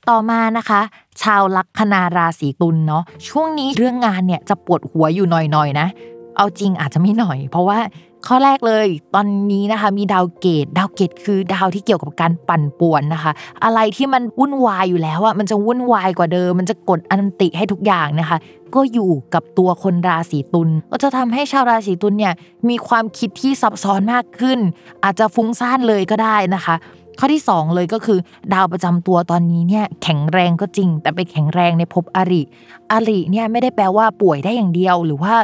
[0.10, 0.82] ต่อมานะคะ
[1.22, 5.88] ชาวลัคนาราศีตุลเนาะช่วงนี้เรื่องงานเนี่ยจะปวดหัวอยู่หน่อยๆนะ
[6.38, 7.80] เอาจริงอาจจะไม่หน่อย เพราะว่า
[8.28, 13.32] ข้อแรกเลยตอนนี้นะคะมีดาวเกตดาวเกตคือดาวที่เกี่ยวกับการปั่นป่วนนะคะ
[13.64, 18.38] อะไรที่มันวุ่นวายอยู่แล้วอะมันจะวุ่นวายกว่าเดิม มันจะกดอันติให้ทุกอย่างนะคะ
[18.76, 22.34] ก็อยู่กับตัวคนราศีตุลก็จะทำให้ชาวราศีตุลเนี่ย
[22.70, 24.60] มีความคิดที่ซับซ้อนมากขึ้น
[25.04, 26.76] อาจจะฟุ้งซ่านเลยก็ได้นะคะ
[27.20, 28.20] ข้อที่ 2 เลยก็คือ
[28.54, 32.42] ดาวประจำตัวตอนนี้เนี่ยแข็งแรงก็จริง แต่ไปแข็งแรงในภพอริ
[32.92, 35.36] อริเนี่ยไม่ได้แปลว่าป่วยได้อย่างเดียว หรือว่า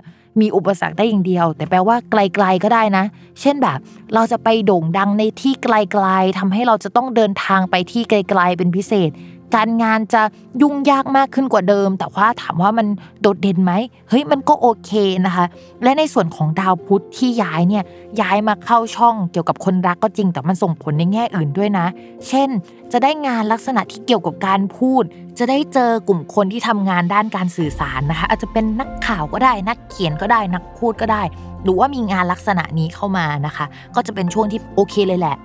[0.42, 3.06] มีอุปสรรคได้อย่างเดียว แต่แปลว่าไกลๆก็ได้นะ
[3.42, 3.78] เช่นแบบ
[4.14, 9.10] เราจะไปโด่งดังในที่ไกลๆทำให้เราจะต้องเดินทางไปที่ไกลๆเป็นพิเศษ
[9.56, 10.22] การงานจะ
[10.62, 12.88] ยุ่งยากมากขึ้นกว่าเดิม แต่ว่าถามว่ามัน
[13.22, 13.74] โดดเด่นไหม
[14.10, 14.92] เฮ้ยมันก็โอเค
[15.26, 15.46] นะคะ
[15.84, 17.84] และในส่วนของดาวพุธที่ย้ายเนี่ย
[18.22, 21.86] ย้ายมาเข้าช่องเกี่ยวกับคนรักก็จริง แต่มันส่งผลในแง่อื่นด้วยนะ
[22.28, 22.50] เช่น
[22.92, 25.04] จะได้งานลักษณะที่เกี่ยวกับการพูด
[25.40, 31.24] จะได้เจอกลุ่มคนที่ทำงานด้านการสื่อสารนะคะ อาจจะเป็นนักข่าวก็ได้ นักเขียนก็ได้ นักพูดก็ได้
[31.64, 35.36] หรือว่ามีงานลักษณะนี้เข้ามานะคะ ก็จะเป็นช่วงที่โอเคเลยแหละ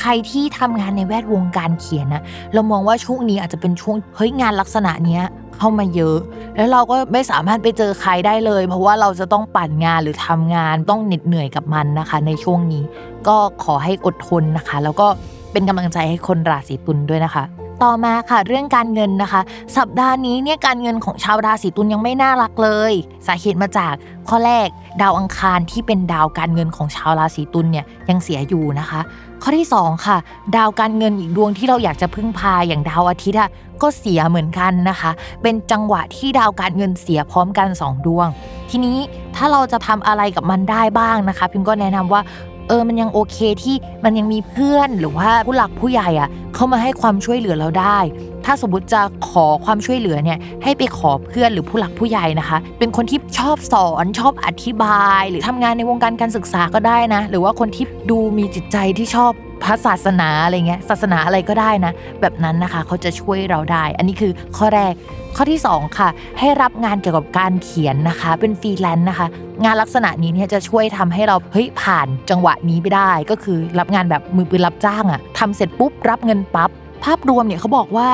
[0.00, 2.22] ใครที่ทำงานในแวดวงการเขียนนะ
[2.54, 5.22] เรามองว่าช่วงนี้อาจจะเป็นช่วงเฮ้ยงานลักษณะเนี้ย
[5.56, 6.18] เข้ามาเยอะ
[6.56, 12.82] แล้วเราก็ไม่สามารถไปเจอใครได้เลย เพราะว่าเราจะต้องปั่นงานหรือทำงานต้องเหน็ดเหนื่อยกับมันนะคะ ในช่วงนี้
[13.28, 15.06] ก็ขอให้อดทนนะคะ แล้วก็
[15.52, 17.44] เป็นกำลังใจให้คนราศีตุลด้วยนะคะ
[17.82, 19.40] ต่อมาค่ะเรื่องการเงินนะคะ
[19.76, 22.92] สัปดาห์นี้เนี่ยการเงินของชาวราศีตุลยังไม่น่ารักเลย
[23.26, 23.94] สาเหตุมาจาก
[24.28, 24.68] ข้อแรก
[25.02, 29.00] ดาวอังคารที่เป็นดาวการเงินของชาวราศีตุลเนี่ยยังเสียอยู่นะคะ
[29.42, 30.16] ข้อที่ 2 ค่ะ
[30.56, 33.50] ดาวการเงินอีกดวงที่เราอยากจะพึ่งพาอย่างดาวอาทิตย์อะ
[33.82, 35.10] ก็เสียเหมือนกันนะคะ
[35.42, 38.28] เป็นจังหวะที่ดาวการเงินเสียพร้อมกัน 2 ดวง
[38.70, 38.98] ทีนี้
[39.36, 42.20] ถ้าเราจะทำอะไรกับมันได้บ้างนะคะ พิมก็แนะนำว่า
[42.68, 43.74] เออมันยังโอเคที่
[44.04, 47.98] มันยังมีเพื่อนหรือว่าผู้หลักผู้ใหญ่อะเข้ามาให้ความช่วยเหลือเราได้
[48.44, 59.32] ถ้าสมมติจะขอความช่วยเหลือเนี่ยให้ไปขอเพื่อนหรือผู้หลักผู้ใหญ่นะคะ เป็นคนที่ชอบสอนชอบอธิบาย หรือทำงานในวงการการศึกษาก็ได้นะ หรือว่าคนที่ดูมีจิตใจที่ชอบ
[59.64, 64.94] พระศาสนาอะไรเงี้ยศาสนาอะไรก็ได้นะ แบบนั้นนะคะเขาจะช่วยเราได้ อันนี้คือข้อแรก
[65.36, 69.26] ข้อที่ 2 ค่ะ ให้รับงานเกี่ยวกับการเขียนนะคะ เป็นฟรีแลนซ์นะคะ
[69.64, 76.70] งานลักษณะนี้เนี่ยจะช่วยทำให้เราเฮ้ยผ่านจังหวะนี้ไปได้ ก็คือรับงานแบบมือปืนรับจ้างอะทำเสร็จปุ๊บรับเงินปั๊บ
[77.04, 78.08] ภาพรวมเนี่ยเขาบอกว่า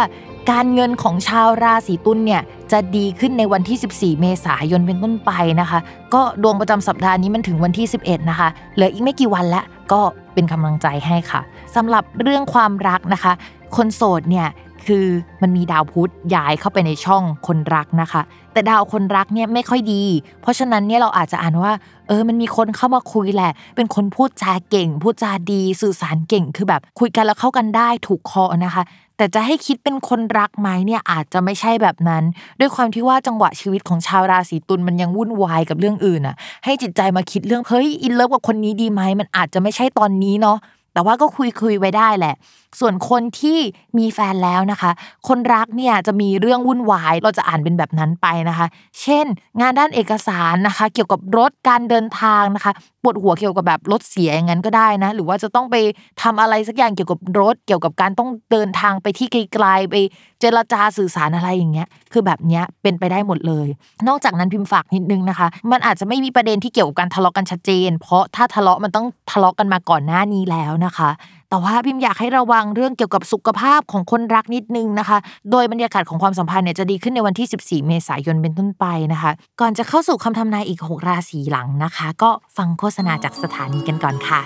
[0.50, 5.78] การเงินของชาวราศีตุลย์เนี่ยจะดีขึ้นในวันที่ 14 เมษายนเป็นต้นไปนะคะ
[6.14, 10.00] ก็ดวงประจำสัปดาห์นี้มันถึงวันที่ 11 นะคะ เหลืออีกไม่กี่วันแล้วก็
[10.34, 11.40] เป็นกำลังใจให้ค่ะ
[11.76, 13.32] สำหรับเรื่องความรักนะคะ
[13.76, 14.48] คนโสดเนี่ย
[14.86, 15.06] คือ
[15.42, 20.02] มันมีดาวพุธย้ายเข้าไปในช่องคนรักนะคะ แต่ดาวคนรักเนี่ยไม่ค่อยดี
[20.40, 21.72] เพราะฉะนั้นเนี่ยเราอาจจะอ่านว่า
[22.08, 28.82] เออมันมีคนเข้ามาคุยแหละ เป็นคนพูดจาเก่ง พูดจาดี สื่อสารเก่งคือแบบคุยกันแล้วเข้ากันได้ถูกคอนะคะ
[29.20, 32.24] แต่จะให้คิดเป็นคนรักไหมเนี่ยอาจจะไม่ใช่แบบนั้น
[32.60, 40.58] ด้วยความที่ว่าจังหวะชีวิตของชาวราศีตุลมันยังวุ่นวายกับเรื่องอื่นอะ ให้จิตใจมาคิดเรื่องเฮ้ยอินเลิฟกับคนนี้ดีไหมมันอาจจะไม่ใช่ตอนนี้เนาะ
[40.92, 42.34] แต่ว่าก็คุยคุยไว้ได้แหละ
[42.80, 43.58] ส่วนคนที่
[43.98, 44.90] มีแฟนแล้วนะคะ
[45.28, 48.66] คนรักเนี่ยจะมีเรื่องวุ่นวาย เราจะอ่านเป็นแบบนั้นไปนะคะ
[49.02, 49.26] เช่น
[49.60, 52.72] งานด้านเอกสารนะคะ เกี่ยวกับรถการเดินทางนะคะ
[53.02, 55.76] ปวดหัวเกี่ยวกับแบบรถเสียอย่างนั้นก็ได้นะ หรือว่าจะต้องไป
[56.22, 59.94] ทำอะไรสักอย่างเกี่ยวกับรถ เกี่ยวกับการต้องเดินทางไปที่ไกลๆไป
[60.40, 63.68] เจรจาสื่อสารอะไรอย่างเงี้ย คือแบบเนี้ยเป็นไปได้หมดเลย
[64.08, 71.10] นอกจากนั้นพิมพ์ฝากนิดนึงนะคะ มันอาจจะไม่มีประเด็นที่เกี่ยวกับการทะเลาะกันชัดเจน เพราะถ้าทะเลาะมันต้องทะเลาะกันมาก่อนหน้านี้แล้วนะคะ
[71.50, 75.18] แต่ว่าพิมอยากให้ระวังเรื่องเกี่ยวกับสุขภาพของคนรักนิดนึงนะคะ
[75.50, 84.42] โดยบรรยากาศของความสัมพันธ์เนี่ยจะดีขึ้นในวันที่ 14 เมษายนเป็นต้นไปนะคะ ก่อนจะเข้าสู่คำทำนายอีก 6 ราศีหลังนะคะ ก็ฟังโฆษณาจากสถานีกันก่อนค่ะ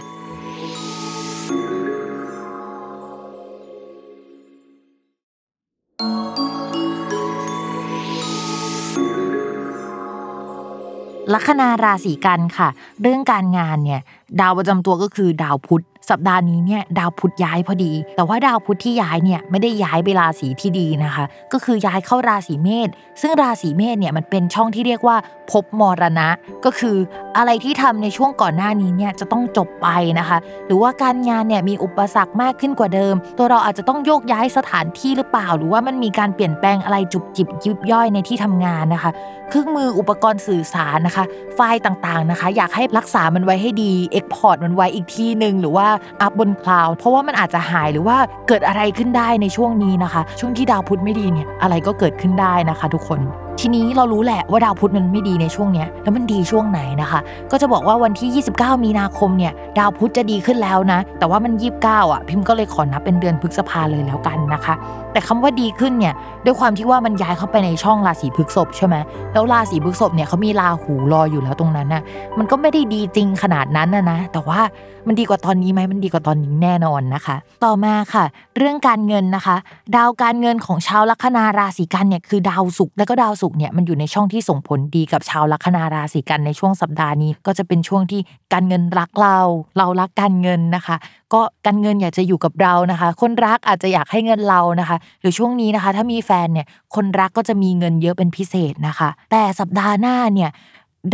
[11.34, 12.68] ลัคนาราศีกันค่ะ
[13.02, 14.00] เรื่องการงานเนี่ย
[14.40, 22.88] ดาวประจำตัวก็คือดาวพุธ สัปดาห์นี้เนี่ยดาวพุธย้ายพอดี แต่ว่าดาวพุธที่ย้ายเนี่ยไม่ได้ย้ายไปราศีที่ดีนะคะ ก็คือย้ายเข้าราศีเมษ
[23.20, 25.16] ซึ่งราศีเมษเนี่ยมันเป็นช่องที่เรียกว่า
[25.50, 26.28] พบมรณะ
[26.64, 26.96] ก็คือ
[27.36, 39.10] อะไรที่ทำในช่วงก่อนหน้านี้เนี่ยจะต้องจบไปนะคะ หรือว่าการงานเนี่ยมีอุปสรรคมากขึ้นกว่าเดิม ตัวเราอาจจะต้องโยกย้ายสถานที่หรือเปล่า หรือว่ามันมีการเปลี่ยนแปลงอะไรจุบจิบยิบย่อยในที่ทำงานนะคะ
[39.50, 45.86] เครื่องมืออุปกรณ์สื่อสารนะคะ ไฟล์ต่างๆนะคะ อยากให้รักษามันไว้ให้ดี export มันไว้อีกที่หนึ่งหรือว่า
[46.22, 48.16] up บน cloud เพราะว่ามันอาจจะหายหรือว่า
[48.48, 53.20] เกิดอะไรขึ้นได้ในช่วงนี้นะคะ ช่วงที่ดาวพุธไม่ดีเนี่ยอะไรก็เกิดขึ้นได้นะคะ ทุกคน
[53.60, 64.74] ทีนี้เรารู้แหละว่าดาวพุธมันไม่ดีในช่วงเนี้ยแล้วมันดีช่วงไหนนะคะ ก็จะบอกว่าวันที่ 29 มีนาคมเนี่ยดาวพุธจะดีขึ้นแล้วนะ แต่ว่ามัน 29 อะ พิมพ์ก็เลยขอนับเป็นเดือนพฤษภาเลยแล้วกันนะคะ
[65.12, 66.14] แต่คำว่าดีขึ้นเนี่ย
[66.44, 68.96] ด้วยความที่ว่ามันย้ายเข้าไปในช่องราศีพฤษภใช่ไหม
[69.32, 72.02] แล้วราศีพฤษภเนี่ยเขามีราหูรออยู่แล้วตรงนั้นน่ะ
[72.38, 74.60] มันก็ไม่ได้ดีจริงขนาดนั้นนะนะแต่ว่า
[75.06, 78.24] มันดีกว่าตอนนี้ไหมมันดีกว่าตอนนี้แน่นอนนะคะ ต่อมาค่ะ
[78.56, 79.56] เรื่องการเงินนะคะ
[79.96, 88.20] ดาวการเงินของชาวลัคนาราศีกันเนี่ยคือดาวศุกร์และก็ดาวุขเนี่ยมันอยู่ในช่องที่ส่งผลดีกับชาวลัคนาราศีกันในช่วงสัปดาห์นี้ ก็จะเป็นช่วงที่
[88.52, 89.38] การเงินรักเรา
[89.78, 90.96] เรารักการเงินนะคะ
[91.32, 100.50] ก็การเงินอยากจะอยู่กับเรานะคะ คนรักอาจจะอยากให้เงินเรานะคะ หรือช่วงนี้นะคะ ถ้ามีแฟนเนี่ยคนรักก็จะมีเงินเยอะเป็นพิเศษนะคะ แต่สัปดาห์หน้าเนี่ย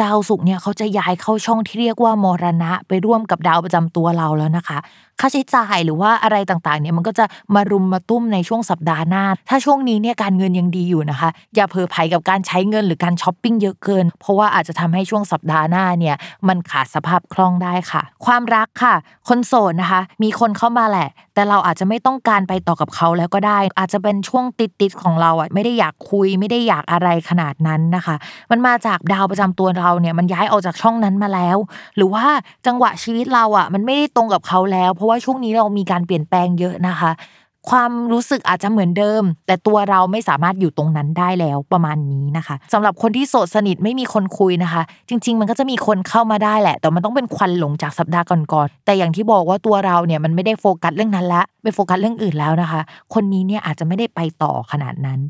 [0.02, 4.78] ดาวศุกร์เนี่ยเขาจะย้ายเข้าช่องที่เรียกว่ามรณะ ไปร่วมกับดาวประจำตัวเราแล้วนะคะ
[5.20, 7.24] ค่าใช้จ่ายหรือว่าอะไรต่างๆเนี่ยมันก็จะ
[7.54, 16.16] มารุมมาตุ้มในช่วงสัปดาห์หน้า ถ้าช่วงนี้เนี่ยการเงินยังดีอยู่นะคะ อย่าเพอไผกับการใช้เงินหรือการช้อปปิ้งเยอะเกิน เพราะว่าอาจจะทำให้ช่วงสัปดาห์หน้าเนี่ย
[16.48, 18.94] มันขาดสภาพคล่องได้ค่ะ ความรักค่ะ
[19.28, 21.08] คนโสดนะคะ มีคนเข้ามาแหละ
[21.40, 28.16] แต่เราอาจจะไม่ต้องการไปต่อกับเขาแล้วก็ได้ อาจจะเป็นช่วงติดๆของเราอะไม่ได้อยากคุยไม่ได้อยากอะไรขนาดนั้นนะคะ
[28.50, 31.56] มันมาจากดาวประจำตัวเราเนี่ยมันย้ายออกจากช่องนั้นมาแล้ว
[31.96, 32.26] หรือว่า
[32.66, 37.10] จังหวะชีวิตเราอะมันไม่ได้ตรงกับเขาแล้ว เพราะว่าช่วงนี้เรามีการเปลี่ยนแปลงเยอะนะคะ
[37.68, 52.80] ความรู้สึกอาจจะเหมือนเดิม แต่ตัวเราไม่สามารถอยู่ตรงนั้นได้แล้วประมาณนี้นะคะสำหรับคนที่โสดสนิทไม่มีคนคุยนะคะ จริง ๆ มันก็จะมีคนเข้ามาได้แหละ แต่มันต้องเป็นควันหลงจากสัปดาห์ก่อนๆแต่อย่างที่บอกว่าตัวเราเนี่ยมันไม่ได้โฟกัสเรื่องนั้นละไปโฟกัสเรื่องอื่นแล้วนะคะ
[53.14, 55.20] คนนี้เนี่ยอาจจะไม่ได้ไปต่อขนาดนั้น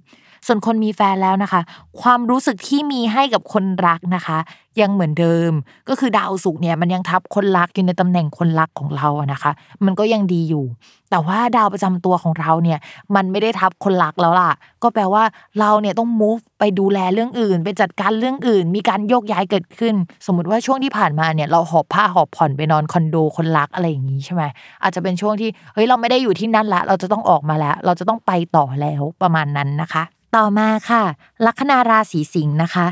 [0.46, 1.61] ส่วนคนมีแฟนแล้วนะคะ
[2.00, 4.38] ความรู้สึกที่มีให้กับคนรักนะคะ
[4.81, 5.53] ยังเหมือนเดิม
[5.88, 9.53] ก็คือดาวศุกร์เนี่ยมันยังทับคนรักอยู่ในตำแหน่งคนรักของเราอะนะคะ
[9.85, 10.64] มันก็ยังดีอยู่
[11.11, 12.79] แต่ว่าดาวประจำตัวของเราเนี่ย
[13.14, 15.22] มันไม่ได้ทับคนรักแล้วล่ะ ก็แปลว่า
[15.61, 19.94] เราเนี่ยต้อง move ไปดูแลเรื่องอื่น ไปจัดการเรื่องอื่น มีการโยกย้ายเกิดขึ้น
[20.26, 24.42] สมมติว่าช่วงที่ผ่านมาเนี่ยเราหอบผ้าหอบผ่อนไปนอนคอนโดคนรักอะไรอย่างนี้ใช่ไหม
[24.83, 30.05] อาจจะเป็นช่วงที่เฮ้ยเราไม่ได้อยู่ที่นั่นละ เราจะต้องออกมาแล้ว เราจะต้องไปต่อแล้วประมาณนั้นนะคะ
[30.37, 31.03] ต่อมาค่ะ
[31.47, 32.87] ลัคนาราศีสิงห์นะคะ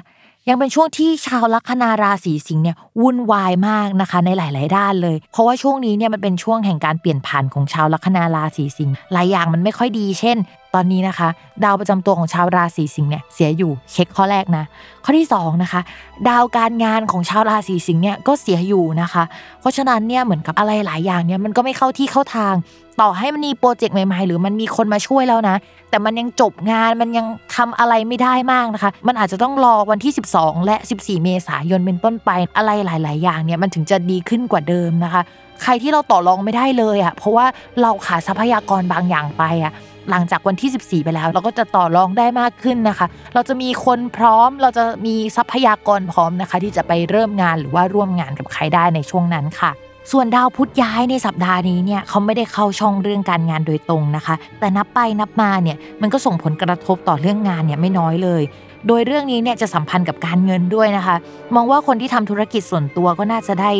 [0.49, 10.37] ยังเป็นช่วงที่ชาวลัคนาราศีสิงห์เนี่ยวุ่นวายมากนะคะในหลาย ๆ ด้านเลย เพราะว่าช่วงนี้เนี่ยมันเป็นช่วงแห่งการเปลี่ยนผ่านของชาวลัคนาราศีสิงห์หลายอย่างมันไม่ค่อยดี เช่น
[10.79, 11.29] อนนี้นะคะ
[11.65, 14.65] ดาวประจำตัวของชาวราศีสิงห์เนี่ยเสียอยู่เช็คข้อแรกนะ
[15.05, 15.81] ข้อที่2นะคะ
[16.29, 19.25] ดาวการงานของชาวราศีสิงห์เนี่ยก็เสียอยู่นะคะ
[19.61, 22.55] เพราะฉะนั้นเนี่ยเหมือนกับอะไรหลายอย่างเนี่ยมันก็ไม่เข้าที่เข้าทาง
[23.01, 25.57] ต่อให้มันมีโปรเจกต์ใหม่ๆ หรือมันมีคนมาช่วยแล้วนะ
[25.91, 35.23] แต่มันยังจบงานมันยังทำอะไรไม่ได้มากนะคะ มันอาจจะต้องรอวันที่ 12 และ 14 เมษายนเป็นต้นไปอะไรหลาย ๆ อย่างเนี่ยมันถึงจะดีขึ้นกว่าเดิมนะคะ
[35.63, 37.47] ใครที่เราต่อรองไม่ได้เลยอะเพราะว่า
[37.83, 39.73] เราขาดทรัพยากรบางอย่างไปอะ
[40.11, 49.71] หลังจากวันที่ 14 ไปแล้ว เราก็จะต่อรองได้มากขึ้นนะคะ เราจะมีคนพร้อม เราจะมีทรัพยากรพร้อมนะคะ ที่จะไปเริ่มงานหรือว่าร่วมงานกับใครได้ในช่วงนั้นค่ะ
[50.13, 58.43] ส่วนดาวพุธย้ายในสัปดาห์นี้เนี่ยเขาไม่ได้เข้าช่องเรื่องการงานโดยตรงนะคะ แต่นับไปนับมาเนี่ยมันก็ส่งผลกระทบต่อเรื่องงานเนี่ยไม่น้อยเลย
[58.89, 61.17] โดยเรื่องนี้เนี่ยจะสัมพันธ์กับการเงินด้วยนะคะ
[61.55, 63.71] มองว่าคนที่ทำธุรกิจส่วนตัวก็น่าจะได้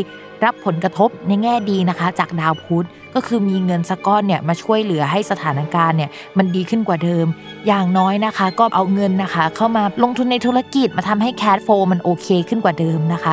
[0.45, 7.27] รับผลกระทบในแง่ดีนะคะ จากดาวพุธก็คือมีเงินสักก้อนเนี่ยมาช่วยเหลือให้สถานการณ์เนี่ยมันดีขึ้นกว่าเดิม
[7.67, 13.33] อย่างน้อยนะคะ ก็เอาเงินนะคะ เข้ามาลงทุนในธุรกิจมาทำให้แคดโฟมันโอเคขึ้นกว่าเดิมนะคะ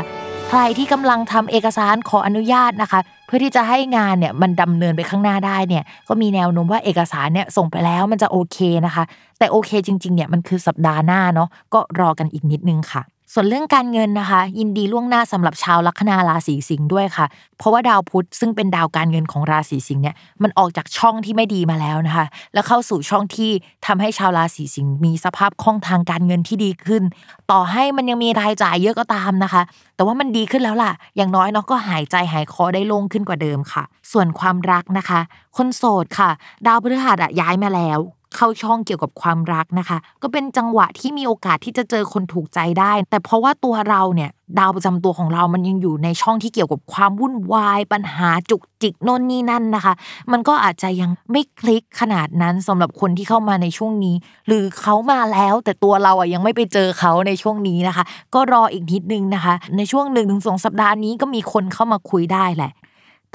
[0.50, 9.04] ใครที่กำลังทำเอกสารขออนุญาตนะคะ เพื่อที่จะให้งานเนี่ยมันดำเนินไปข้างหน้าได้เนี่ยก็มีแนวโน้มว่าเอกสารเนี่ยส่งไปแล้วมันจะโอเคนะคะ
[9.40, 13.02] แต่โอเคจริงๆเนี่ยมันคือสัปดาห์หน้าเนาะก็รอกันอีกนิดนึงค่ะ
[13.34, 17.26] ส่วนเรื่องการเงินนะคะ ยินดีล่วงหน้าสำหรับชาวลัคนาราศีสิงห์ด้วยค่ะ
[17.58, 23.52] เพราะว่าดาวพุธซึ่งเป็นดาวการเงินของราศีสิงห์เนี่ยมันออกจากช่องที่ไม่ดีมาแล้วนะคะ แล้วเข้าสู่ช่องที่
[23.86, 27.04] ทำให้ชาวราศีสิงห์มีสภาพคล่องทางการเงินที่ดีขึ้น
[27.52, 29.62] ต่อให้มันยังมีรายจ่ายเยอะก็ตามนะคะ
[29.96, 35.20] แต่ว่ามันดีขึ้นแล้วล่ะ อย่างน้อยเนาะก็หายใจหายคอได้โล่งขึ้นกว่าเดิมค่ะ ส่วนความรักนะคะ
[35.58, 36.30] คนโสดค่ะ
[36.66, 38.00] ดาวพฤหัสอะย้ายมาแล้ว
[38.36, 49.94] เข้าช่องเกี่ยวกับความรักนะคะ ก็เป็นจังหวะที่มีโอกาสที่จะเจอคนถูกใจได้ แต่เพราะว่าตัวเราเนี่ยดาวประจำตัวของเรามันยังอยู่ในช่องที่เกี่ยวกับความวุ่นวาย ปัญหาจุกจิกโน่นนี่นั่นนะคะ
[50.32, 54.16] มันก็อาจจะยังไม่คลิกขนาดนั้นสำหรับคนที่เข้ามาในช่วงนี้
[54.48, 62.72] หรือเขามาแล้ว แต่ตัวเราอะยังไม่ไปเจอเขาในช่วงนี้นะคะ ก็รออีกนิดนึงนะคะ ในช่วงหนึ่งถึงสองสัปดาห์นี้ก็มีคนเข้ามาคุยได้แหละ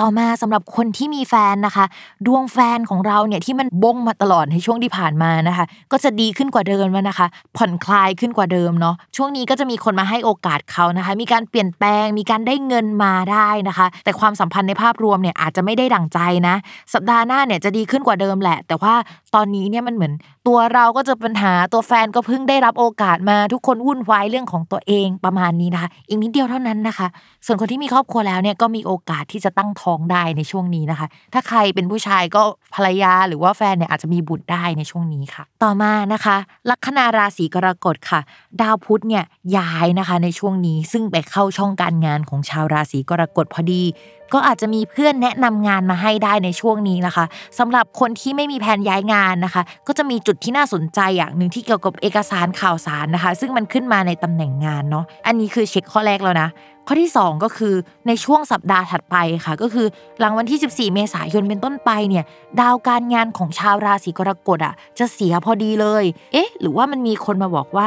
[0.00, 1.84] ต่อมาสำหรับคนที่มีแฟนนะคะ
[2.26, 7.26] ดวงแฟนของเราเนี่ยที่มันบงมาตลอดในช่วงที่ผ่านมานะคะ ก็จะดีขึ้นกว่าเดิมนะคะ
[7.56, 16.54] ผ่อนคลายขึ้นกว่าเดิมเนาะช่วงนี้ก็จะมีคนมาให้โอกาสเขานะคะ มีการเปลี่ยนแปลง มีการได้เงินมาได้นะคะ แต่ความสัมพันธ์ในภาพรวมเนี่ยอาจจะไม่ได้ดั่งใจนะ
[16.94, 18.94] สัปดาห์หน้าเนี่ยจะดีขึ้นกว่าเดิมแหละ แต่ว่า
[19.34, 20.12] ตอนนี้เนี่ยมันเหมือน
[20.46, 27.06] ตัวเราก็จะปัญหาตัวแฟนก็เพิ่งได้รับโอกาสมาทุกคนวุ่นวายเรื่องของตัวเองประมาณนี้นะคะอีกนิดเดียวเท่านั้นนะคะ
[27.46, 32.42] ส่วนคนที่มีครอบครัวแล้วเนี่ยก็มีโอกาสที่จะตั้งท้องได้ในช่วงนี้นะคะ ถ้าใครเป็นผู้ชายก็
[32.74, 36.36] ภรรยาหรือว่าแฟนเนี่ยอาจจะมีบุตรได้ในช่วงนี้ค่ะ ต่อมานะคะ
[36.70, 38.20] ลัคนาราศีกรกฎค่ะ
[38.60, 39.24] ดาวพุธเนี่ย
[39.56, 43.82] ย้ายนะคะในช่วงนี้ซึ่งไปเข้าช่องการงานของชาวราศีกรกฎพอดี
[44.34, 47.24] ก็อาจจะมีเพื่อนแนะนำงานมาให้ได้ในช่วงนี้นะคะ
[47.58, 56.48] สำหรับคนที่ไม่มีแผนย้ายงานนะคะ ก็จะมีจุดที่น่าสนใจอย่างหนึ่งที่เกี่ยวกับเอกสารข่าวสารนะคะ ซึ่งมันขึ้นมาในตำแหน่งงานเนาะอันนี้คือเช็คข้อแรกแล้วนะ
[56.86, 57.74] ข้อที่ 2 ก็คือ
[58.06, 59.16] ในช่วงสัปดาห์ถัดไป
[59.46, 59.86] ค่ะ ก็คือ
[60.18, 62.24] หลังวันที่ 14 เมษายนเป็นต้นไปเนี่ย
[62.60, 67.86] ดาวการงานของชาวราศีกรกฎอะจะเสียพอดีเลย เอ๊ะ หรือว่ามันมีคนมาบอกว่า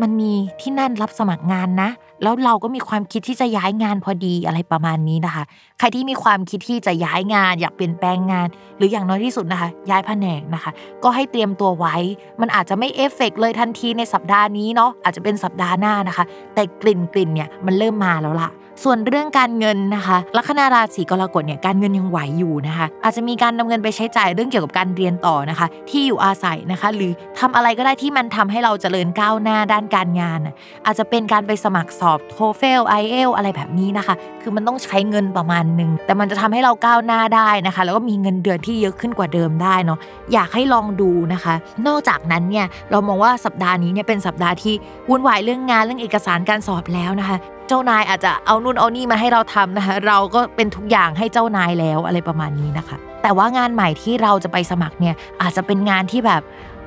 [0.00, 1.90] มันมีที่นั่นรับสมัครงานนะ
[2.22, 5.44] แล้วเราก็มีความคิดที่จะย้ายงานพอดีอะไรประมาณนี้นะคะ
[5.78, 10.70] ใครที่มีความคิดที่จะย้ายงาน อยากเปลี่ยนแปลงงาน หรืออย่างน้อยที่สุดนะคะ ย้ายแผนกนะคะ
[11.04, 11.96] ก็ให้เตรียมตัวไว้
[12.40, 18.50] มันอาจจะไม่เอฟเฟกเลยทันทีในสัปดาห์นี้เนาะอาจจะเป็นสัปดาห์หน้านะคะ แต่กลิ่นกลิ่นเนี่ยมันเริ่มมาแล้วล่ะ
[18.84, 30.40] ส่วนเรื่องการเงินนะคะ ลัคนาราศีกรกฎเนี่ยการเงินยังไหวอยู่นะคะ อาจจะมีการนำเงินไปใช้จ่ายเรื่องเกี่ยวกับการเรียนต่อนะคะ ที่อยู่อาศัยนะคะ หรือทำอะไรก็ได้ที่มันทำให้เราเจริญก้าวหน้าด้านการงาน
[30.86, 39.98] อาจจะเป็นการไปสมัครสอบโทเฟลไอเอลอะไรแบบนี้นะคะ คือมันต้องใช้เงินประมาณหนึ่งแต่มันจะทำให้เราก้าวหน้าได้นะคะ แล้วก็มีเงินเดือนที่เยอะขึ้นกว่าเดิมได้เนาะ
[40.32, 41.54] อยากให้ลองดูนะคะ
[41.86, 44.74] นอกจากนั้นเนี่ยเรามองว่าสัปดาห์นี้เนี่ยเป็นสัปดาห์ที่
[45.08, 47.36] วุ่นวายเรื่องงานเรื่องเอกสารการสอบแล้วนะคะ
[47.68, 56.42] เจ้านายอาจจะเอานู่นเอานี่มาให้เราทำนะคะ เราก็เป็นทุกอย่างให้เจ้านายแล้วอะไรประมาณนี้นะคะ แต่ว่างานใหม่ที่เราจะไปสมัครเนี่ยอาจจะเป็นงานที่แบบ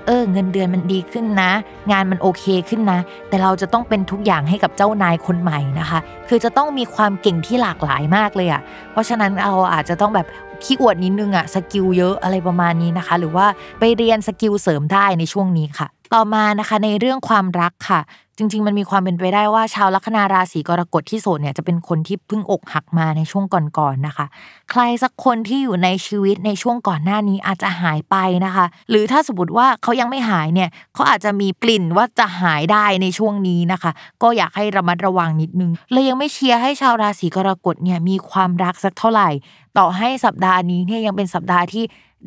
[0.06, 1.52] เออ เงินเดือนมันดีขึ้นนะ
[1.92, 8.62] งานมันโอเคขึ้นนะ แต่เราจะต้องเป็นทุกอย่างให้กับเจ้านายคนใหม่นะคะ คือจะต้องมีความเก่งที่หลากหลายมากเลยอะ่ะ
[8.92, 10.28] เพราะฉะนั้นเราอาจจะต้องแบบ
[10.64, 13.46] ขี้อวดนิดนึงอะ skill เยอะอะไรประมาณนี้นะคะ หรือว่า
[13.80, 18.02] ไปเรียน skill เสริมได้ในช่วงนี้ค่ะ ต่อมานะคะในเรื่องความรักค่ะ
[18.38, 24.26] จริง ๆ มันมีความเป็นไปได้ว่าชาวลัคนาราศีกรกฎที่โสดเนี่ยจะเป็นคนที่เพิ่งอกหักมาในช่วงก่อนๆนะคะ
[24.72, 39.30] ใครสักคนที่อยู่ในชีวิตในช่วงก่อนหน้านี้อาจจะหายไปนะคะ หรือถ้าสมมติว่าเขายังไม่หายเนี่ยเขาอาจจะมีกลิ่นว่าจะหายได้ในช่วงนี้นะคะ ก็อยากให้ระมัดระวังนิดนึงเลยยังไม่เชียร์ให้ชาวราศีกรกฎเนี่ยมีความรักสักเท่าไหร่
[39.78, 41.84] ต่อให้สัปดาห์นี้เนี่ยยังเป็นสัปดาห์ที่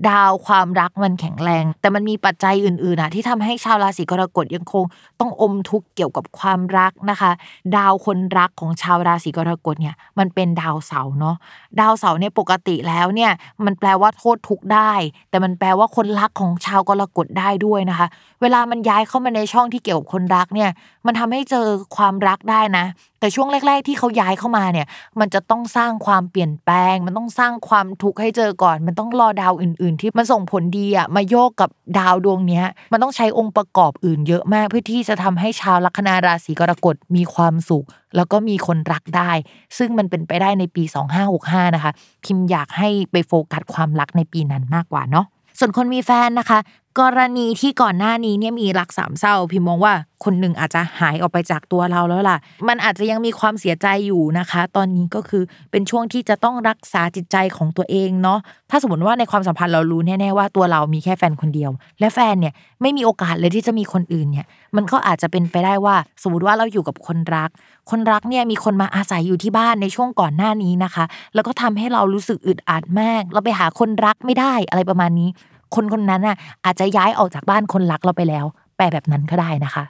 [0.09, 4.85] ดาวความรักมันแข็งแรง แต่มันมีปัจจัยอื่นๆอะที่ทำให้ชาวราศีกรกฎยังคง
[5.21, 7.31] ต้องอมทุกข์เกี่ยวกับความรักนะคะ
[7.77, 11.37] ดาวคนรักของชาวราศีกรกฎเนี่ยมันเป็นดาวเสาร์เนาะ
[11.81, 13.33] ดาวเสาร์เนี่ยปกติแล้วเนี่ย
[13.65, 14.93] มันแปลว่าโทษทุกข์ได้
[15.31, 18.07] แต่มันแปลว่าคนรักของชาวกรกฎได้ด้วยนะคะ
[18.43, 20.71] เวลามันย้ายเข้ามาในช่องที่เกี่ยวกับคนรักเนี่ย
[21.07, 22.85] มันทำให้เจอความรักได้นะ
[23.25, 24.87] แต่ช่วงแรก ๆ ที่เขาย้ายเข้ามาเนี่ย
[25.21, 39.31] มันจะต้องสร้างความเปลี่ยนแปลง มันต้องสร้างความทุกข์ให้เจอก่อน มันต้องรอดาวอื่น ๆ ที่มันส่งผลดีอะมาโยกกับดาวดวงเนี้ย มันต้องใช้องค์ประกอบอื่นเยอะมากเพื่อที่จะทำให้ชาวลัคนาราศีกรกฎมีความสุข แล้วก็มีคนรักได้
[39.79, 40.83] ซึ่งมันเป็นไปได้ในปี
[41.31, 41.93] 2565 นะคะ
[42.25, 45.27] พิมพ์อยากให้ไปโฟกัสความรักในปีนั้นมากกว่าเนาะ
[45.59, 46.59] ส่วนคนมีแฟนนะคะ
[47.01, 58.39] กรณีที่ก่อนหน้านี้เนี่ยมีรักสามเศร้า พิมมองว่าคนหนึ่งอาจจะหายออกไปจากตัวเราแล้วล่ะ มันอาจจะยังมีความเสียใจอยู่นะคะ ตอนนี้ก็คือเป็นช่วงที่จะต้องรักษาจิตใจของตัวเองเนาะ
[58.71, 67.51] ถ้าสมมติว่าในความสัมพันธ์เรารู้แน่ๆว่าตัวเรามีแค่แฟนคนเดียว และแฟนเนี่ยไม่มีโอกาสเลยที่จะมีคนอื่นเนี่ย มันก็อาจจะเป็นไปได้ว่าสมมติว่าเราอยู่กับคนรัก
[67.91, 71.05] คนรักเนี่ยมีคนมาอาศัยอยู่ที่บ้านในช่วงก่อนหน้านี้นะคะ
[71.35, 75.31] แล้วก็ทำให้เรารู้สึกอึดอัดมาก เราไปหาคนรักไม่ได้อะไรประมาณนี้
[75.75, 78.45] คนคนนั้นน่ะอาจจะย้ายออกจากบ้านคนรักเราไปแล้ว
[78.77, 79.85] แปลแบบนั้นก็ได้นะคะ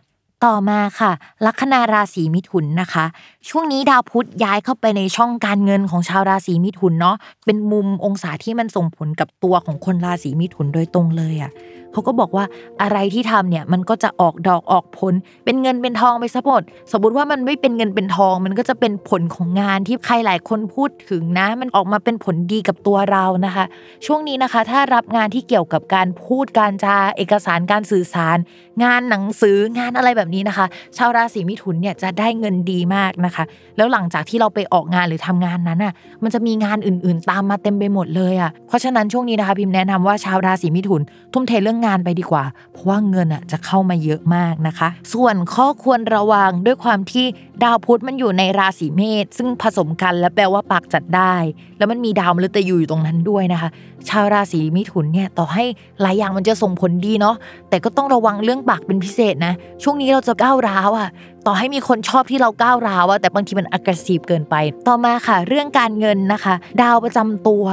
[0.44, 1.12] ต่อมาค่ะ
[1.46, 3.04] ลัคนาราศีมิถุนนะคะ
[3.48, 11.50] ช่วงนี้ดาวพุธย้ายเข้าไปในช่องการเงินของชาวราศีมิถุนเนาะเป็นมุมองศาที่มันส่งผลกับตัวของคนราศีมิถุนโดยตรงเลยอะ่ะ
[11.94, 12.44] เขาก็บอกว่า
[12.82, 15.14] อะไรที่ทำเนี่ยมันก็จะออกดอกออกผล
[15.44, 23.64] เป็นเงินเป็นทองไปซะหมดสมมติว่ามันไม่เป็นเงินเป็นทอง มันก็จะเป็นผลของงานที่ใครหลายคนพูดถึงนะ มันออกมาเป็นผลดีกับตัวเรานะคะ
[24.06, 28.36] ช่วงนี้นะคะ ถ้ารับงานที่เกี่ยวกับการพูดการจาเอกสารการสื่อสาร
[28.84, 30.66] งานหนังสืองานอะไรแบบนี้นะคะ
[30.96, 33.44] ชาวราศีมิถุนเนี่ยจะได้เงินดีมากนะคะ
[33.76, 41.00] แล้วหลังจากที่เราไปออกงานหรือทำงานนั้นอะมันจะมีงานอื่นๆ ตามมาเต็มไปหมดเลยอะเพราะฉะนั้นช่วงนี้นะคะพิมพ์แนะนำว่าชาวราศีมิถุน
[41.32, 47.26] ทุ่มเทเรื่องงานไปดีกว่า เพราะว่าเงินอะจะเข้ามาเยอะมากนะคะ ส่วนข้อควรระวังด้วยความที่
[47.62, 51.34] ดาวพุธมันอยู่ในราศีเมษซึ่งผสมกันและแปลว่าปากจัดได้
[51.78, 53.68] แล้วมันมีดาวมฤตยูอยู่ตรงนั้นด้วยนะคะ
[54.08, 55.64] ชาวราศีมิถุนเนี่ยต่อให้
[56.02, 57.36] หลายอย่างมันจะส่งผลดีเนาะ
[57.68, 61.08] แต่ก็ต้องระวังเรื่องปากเป็นพิเศษนะช่วงนี้เราจะก้าวร้าวอะ
[61.46, 64.54] ต่อให้มีคนชอบที่เราก้าวร้าวอะแต่บางทีมันอักซีฟเกินไป
[64.88, 67.66] ต่อมาค่ะ เรื่องการเงินนะคะ ดาวประจำตัว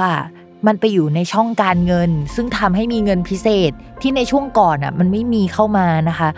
[0.66, 6.28] มันไปอยู่ในช่องการเงิน ซึ่งทำให้มีเงินพิเศษที่ในช่วงก่อนอะมันไม่มีเข้ามานะคะ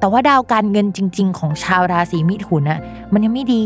[0.00, 2.80] แต่ว่าดาวการเงินจริง ๆ ของชาวราศีมิถุนน่ะ
[3.12, 3.64] มันยังไม่ดี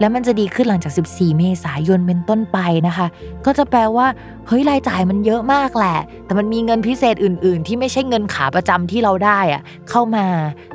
[0.00, 3.06] และมันจะดีขึ้นหลังจาก 14 เมษายนเป็นต้นไปนะคะ
[3.46, 4.06] ก็จะแปลว่า
[4.46, 10.24] เฮ้ยรายจ่ายมันเยอะมากแหละ แต่มันมีเงินพิเศษอื่น ๆ ที่ไม่ใช่เงินขาประจำที่เราได้อะเข้ามา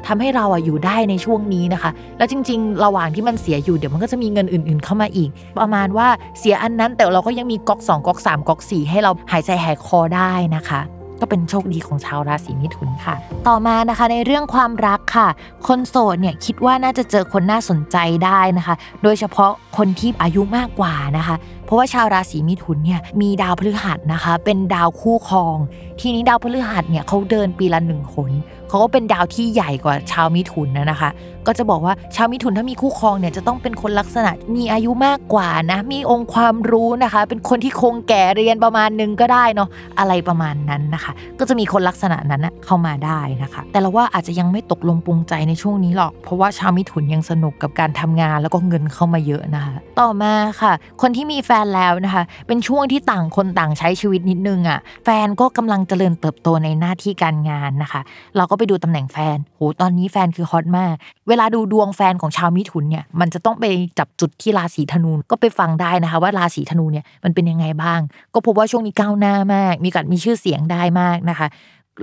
[0.05, 5.29] ทำให้เราอะอยู่ได้ในช่วงนี้นะคะ แล้วจริง ๆ ระหว่างที่มันเสียอยู่เดี๋ยวมันก็จะมีเงินอื่น ๆ เข้ามาอีก
[5.59, 6.07] ประมาณว่า
[6.39, 10.81] เสียอันนั้นแต่เราก็ยังมีก๊อก2ก๊อก3ก๊อก4ให้เราหายใจหายคอได้นะคะ
[11.21, 13.15] ก็เป็นโชคดีของชาวราศีมิถุนค่ะ
[13.47, 15.27] ต่อมานะคะในเรื่องความรักค่ะ
[15.67, 25.57] คนโสดเนี่ยคิดว่าน่าจะเจอคนน่าสนใจได้นะคะ โดยเฉพาะคนที่อายุมากกว่านะคะ เพราะว่าชาวราศีมิถุนเนี่ยมีดาวพฤหัสนะคะ เป็นดาวคู่ครอง
[25.99, 28.31] ทีนี้ดาวพฤหัสเนี่ยเขาเดินปีละหนึ่งหน
[28.69, 31.09] เขาก็เป็นดาวที่ใหญ่กว่าชาวมิถุนนะนะคะ
[31.49, 39.69] ก็จะบอกว่าชาวมิถุนถ้ามีคู่ครองเนี่ยจะต้องเป็นคนลักษณะมีอายุมากกว่านะ มีองค์ความรู้นะคะ เป็นคนที่คงแก่เรียนประมาณนึงก็ได้เนาะ
[39.99, 58.01] อะไรประมาณนั้นนะคะ ก็จะมีคนลักษณะนั้นนะเข้ามาได้นะคะ แต่เราว่าอาจจะยังไม่ตกลงปรุงใจในช่วงนี้หรอก เพราะว่าชาวมิถุนยังสนุกกับการทำงานแล้วก็เงินเข้ามาเยอะนะคะ ต่อมาค่ะ คนที่มีแฟนแล้วนะคะ เป็นช่วงที่ต่างคนต่างใช้ชีวิตนิดนึงอะ่ะ แฟนก็กำลังเจริญเติบโตในหน้าที่การงานนะคะ
[58.37, 60.95] เราก็ไปดูตำแหน่งแฟนโหตอนนี้แฟนคือฮอตมาก
[61.29, 63.65] เวลาดูดวงแฟนของชาวมิถุนเนี่ยมันจะต้องไป
[63.99, 67.99] จับจุดที่ราศีธนูก็ไปฟังได้นะคะ ว่าราศีธนูเนี่ยมันเป็นยังไงบ้าง
[68.33, 71.47] ก็พบว่าช่วงนี้ก้าวหน้ามาก มีการมีชื่อเสียงได้มากนะคะ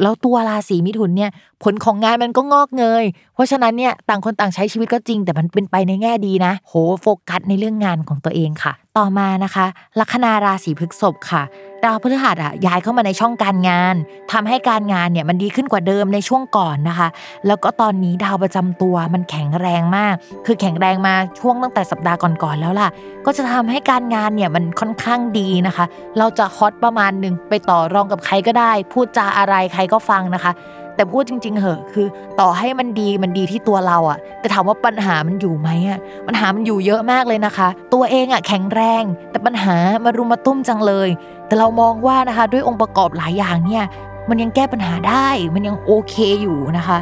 [0.03, 1.31] แล้วตัวราศีมิถุนเนี่ย
[1.63, 9.67] ผลของงานมันก็งอกเงย เพราะฉะนั้นเนี่ยต่างคนต่างใช้ชีวิตก็จริง แต่มันเป็นไปในแง่ดีนะ โหโฟกัสในเรื่องงานของตัวเองค่ะ ต่อมานะคะ
[10.01, 11.43] ลัคนาราศีพฤษภค่ะ
[11.85, 13.95] ดาวพฤหัสอะย้ายเข้ามาในช่องการงาน
[14.33, 17.09] ทำให้การงานเนี่ยมันดีขึ้นกว่าเดิมในช่วงก่อนนะคะ
[17.47, 20.15] แล้วก็ตอนนี้ดาวประจำตัวมันแข็งแรงมาก
[20.47, 22.89] คือแข็งแรงมาช่วงตั้งแต่สัปดาห์ก่อนๆแล้วล่ะ
[23.27, 25.85] ก็จะทำให้การงานเนี่ยมันค่อนข้างดีนะคะ
[26.19, 30.53] เราจะฮอตประมาณหนึ่งไปต่อรองกับใครก็ได้ พูดจาอะไรใครก็ฟังนะคะ
[30.99, 32.07] แต่พูดจริง ๆ เหอะคือ
[32.41, 41.09] ต่อให้มันดีมันดีที่ตัวเราอะแต่ถามว่าปัญหามันอยู่ไหมอะปัญหามันอยู่เยอะมากเลยนะคะ ตัวเองอะแข็งแรง แต่ปัญหามารุมมาตุ้มจังเลย
[41.47, 43.85] แต่เรามองว่านะคะด้วยองค์ประกอบหลายอย่างเนี่ย
[44.29, 46.99] มันยังแก้ปัญหาได้มันยังโอเคอยู่นะคะ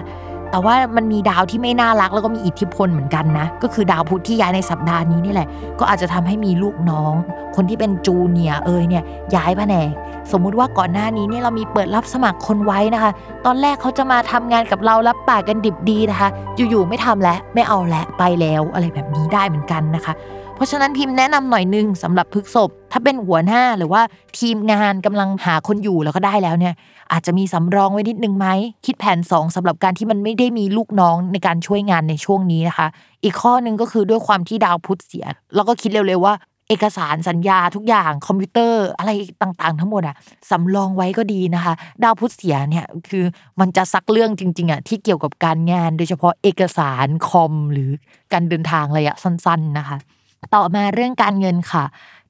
[0.51, 7.15] แต่ว่ามันมีดาวที่ไม่น่ารักแล้วก็มีอิทธิพลเหมือนกันนะ ก็คือดาวพุธที่ย้ายในสัปดาห์นี้นี่แหละ ก็อาจจะทำให้มีลูกน้อง
[7.57, 9.89] คนที่เป็นจูเนียเอยเนี่ยย้ายแผนก
[10.33, 13.11] สมมุติว่าก่อนหน้านี้เนี่ยเรามีเปิดรับสมัครคนไว้นะคะ
[13.47, 16.29] ตอนแรกเขาจะมาทำงานกับเรารับปากกันดิบดีนะคะ
[16.71, 20.13] อยู่ๆไม่ทำแล้วไม่เอาแล้วไปแล้วอะไรแบบนี้ได้เหมือนกันนะคะ
[20.57, 24.03] เพราะฉะนั้นพิมพ์แนะนำหน่อยนึงสำหรับพฤกษบถ้าเป็นหัวหน้าหรือว่า
[24.39, 26.75] ทีมงานกำลังหาคนอยู่แล้วก็ได้แล้วเนี่ย
[27.13, 28.47] อาจจะมีสำรองไว้นิดนึงไหม
[28.87, 32.87] คิดแผน 2สำหรับการที่มันไม่ได้มีลูกน้องในการช่วยงานในช่วงนี้นะคะ
[33.25, 36.35] อีกข้อหนึ่งก็คือด้วยความที่ดาวพุธเสียแล้วก็คิดเร็วๆว่า
[36.69, 39.11] เอกสารสัญญาทุกอย่างคอมพิวเตอร์อะไร
[39.43, 40.17] ต่างๆ ทั้งหมดอะ
[40.51, 43.25] สำรองไว้ก็ดีนะคะ ดาวพุธเสียเนี่ยคือ
[43.61, 47.91] มันจะซักเรื่องจริง ๆอะที่เกี่ยวกับการงาน โดยเฉพาะเอกสารคอมหรือ
[48.33, 49.99] การเดินทางระยะสั้น ๆนะคะ
[50.55, 51.85] ต่อมาเรื่องการเงินค่ะ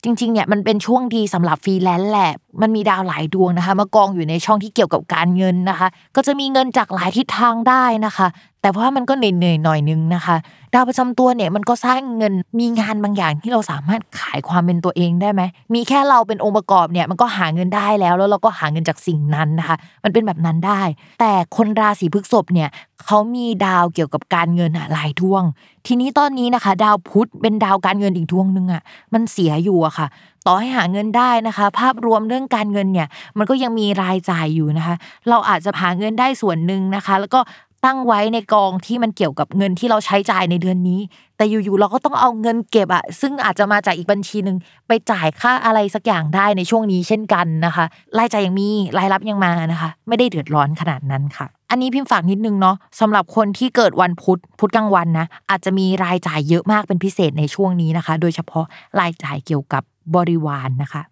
[0.04, 8.26] จริงๆเนี่ยมันเป็นช่วงดีสำหรับฟรีแลนซ์แหละ มันมีดาวหลายดวงนะคะ มากองอยู่ในช่องที่เกี่ยวกับการเงินนะคะ ก็จะมีเงินจากหลายทิศทางได้นะคะ
[8.64, 10.36] แต่ว่ามันก็เหนื่อยๆหน่อยนึงนะคะ
[10.74, 15.42] ดาวประจำตัวเนี่ยมันก็สร้างเงินมีงานบางอย่างที่เราสามารถขายความเป็นตัวเองได้ไหม
[15.74, 20.82] มีแค่เราเป็นองค์ประกอบเนี่ยมันก็หาเงินได้แล้ว แล้วเราก็หาเงินจากสิ่งนั้นนะคะ มันเป็นแบบนั้นได้
[21.20, 22.68] แต่คนราศีพฤษภเนี่ย
[23.04, 25.42] เขามีดาวเกี่ยวกับการเงินอะหลายดวง
[25.86, 28.82] ทีนี้ตอนนี้นะคะ ดาวพุธเป็นดาวการเงินอีกดวงนึงอะ
[29.14, 30.06] มันเสียอยู่อะค่ะ
[30.46, 33.08] ต่อให้หาเงินได้นะคะ ภาพรวมเรื่องการเงินเนี่ย
[33.38, 34.94] มันก็ยังมีรายจ่ายอยู่นะคะ
[35.28, 37.40] เราอาจจะหาเงินได้ส่วนหนึ่งนะคะ แล้วก็
[37.84, 41.00] ตั้งไว้ในกองที่มันเกี่ยวกับเงินที่เราใช้จ่ายในเดือนนี้
[41.36, 44.56] แต่อยู่ๆเราก็ต้องเอาเงินเก็บอะซึ่งอาจจะมาจากอีกบัญชีหนึ่ง
[44.86, 47.84] ไปจ่ายค่าอะไรสักอย่างได้ในช่วงนี้เช่นกันนะคะ
[48.18, 48.68] รายจ่ายยังมี
[48.98, 58.64] รายรับยังมานะคะ ไม่ได้เดือดร้อนขนาดนั้นค่ะ อันนี้พิมพ์ฝากนิดนึงเนาะสำหรับคนที่เกิดวันพุธพุธกลางวันนะอาจจะมีรายจ่ายเยอะมากเป็นพิเศษในช่วงนี้นะคะ โดยเฉพาะ
[59.00, 59.82] รายจ่ายเกี่ยวกับ
[60.14, 61.02] บริวารนนะคะ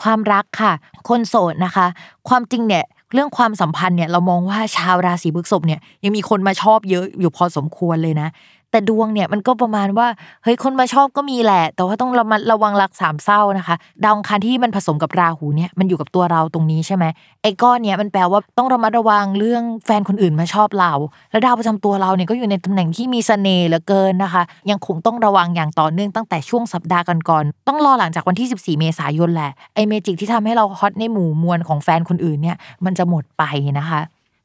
[0.00, 0.72] ความรักค่ะ
[1.08, 1.86] คนโสดนะคะ
[2.28, 8.28] ความจริงเนี่ยเรื่องความสัมพันธ์เนี่ยเรามองว่าชาวราศีพฤษภเนี่ยยังมีคนมาชอบเยอะอยู่พอสมควรเลยนะ
[8.74, 10.06] แต่ดวงเนี่ยมันก็ประมาณว่า
[10.44, 17.04] เฮ้ยคนมาชอบก็มีแหละ แต่ว่าต้องระมัดระวังรักสามเศร้านะคะดาวอังคารที่มันผสมกับราหูเนี่ยมันอยู่กับตัวเราตรงนี้ใช่ไหม
[17.42, 20.92] ไอ้ก้อนเนี่ยมันแปลว่าต้องระมัดระวังเรื่องแฟนคนอื่นมาชอบเรา
[21.30, 33.42] แล้วดาวประจำตัวเราเนี่ยก็อยู่ในตำแหน่งที่มีเสน่ห์เหลือเกินนะคะ ยังคงต้องระวังอย่างต่อเนื่องตั้งแต่ช่วงสัปดาห์ก่อนๆต้องรอหลังจากวันที่ 14 เมษายนแหละไอ้เมจิกที่ทำให้เราฮอตในหมู่มวลของแฟนคนอื่นเนี่ยมันจะหมดไป
[33.80, 34.02] นะคะ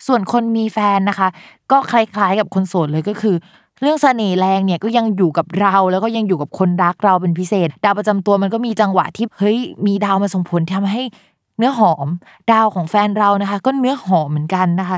[0.07, 1.29] ส่วนคนมีแฟนนะคะ
[1.71, 3.35] ก็คล้ายๆกับคนโสดเลยก็คือ
[3.81, 11.03] เรื่องเสน่ห์แรงเนี่ยก็ยังอยู่กับเราแล้วก็ยังอยู่กับคนรักเราเป็นพิเศษ ดาวประจำตัวมันก็มีจังหวะที่เฮ้ยมีดาวมาส่งผลทำให้
[11.57, 12.07] เนื้อหอม
[12.51, 14.97] ดาวของแฟนเรานะคะ ก็เนื้อหอมเหมือนกันนะคะ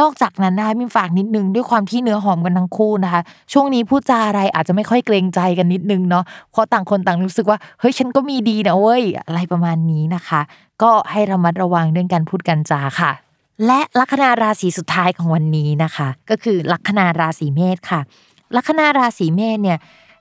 [0.00, 3.20] นอกจากนั้นนะคะมิมฝากนิดนึงด้วยความที่เนื้อหอมกันทั้งคู่นะคะ
[3.52, 10.40] ช่วงนี้พูดจาอะไรอาจจะไม่ค่อยเกรงใจกันนิดนึงเนาะเพราะต่างคนต่างรู้สึกว่าเฮ้ยฉันก็มีดีนะเว้ยอะไรประมาณนี้นะคะ
[10.82, 13.12] ก็ให้ระมัดระวังเรื่องการพูดกันจาค่ะ
[13.66, 18.00] และลัคนาราศีสุดท้ายของวันนี้นะคะ ก็คือลัคนาราศีเมษค่ะ
[18.56, 19.78] ลัคนาราศีเมษเนี่ย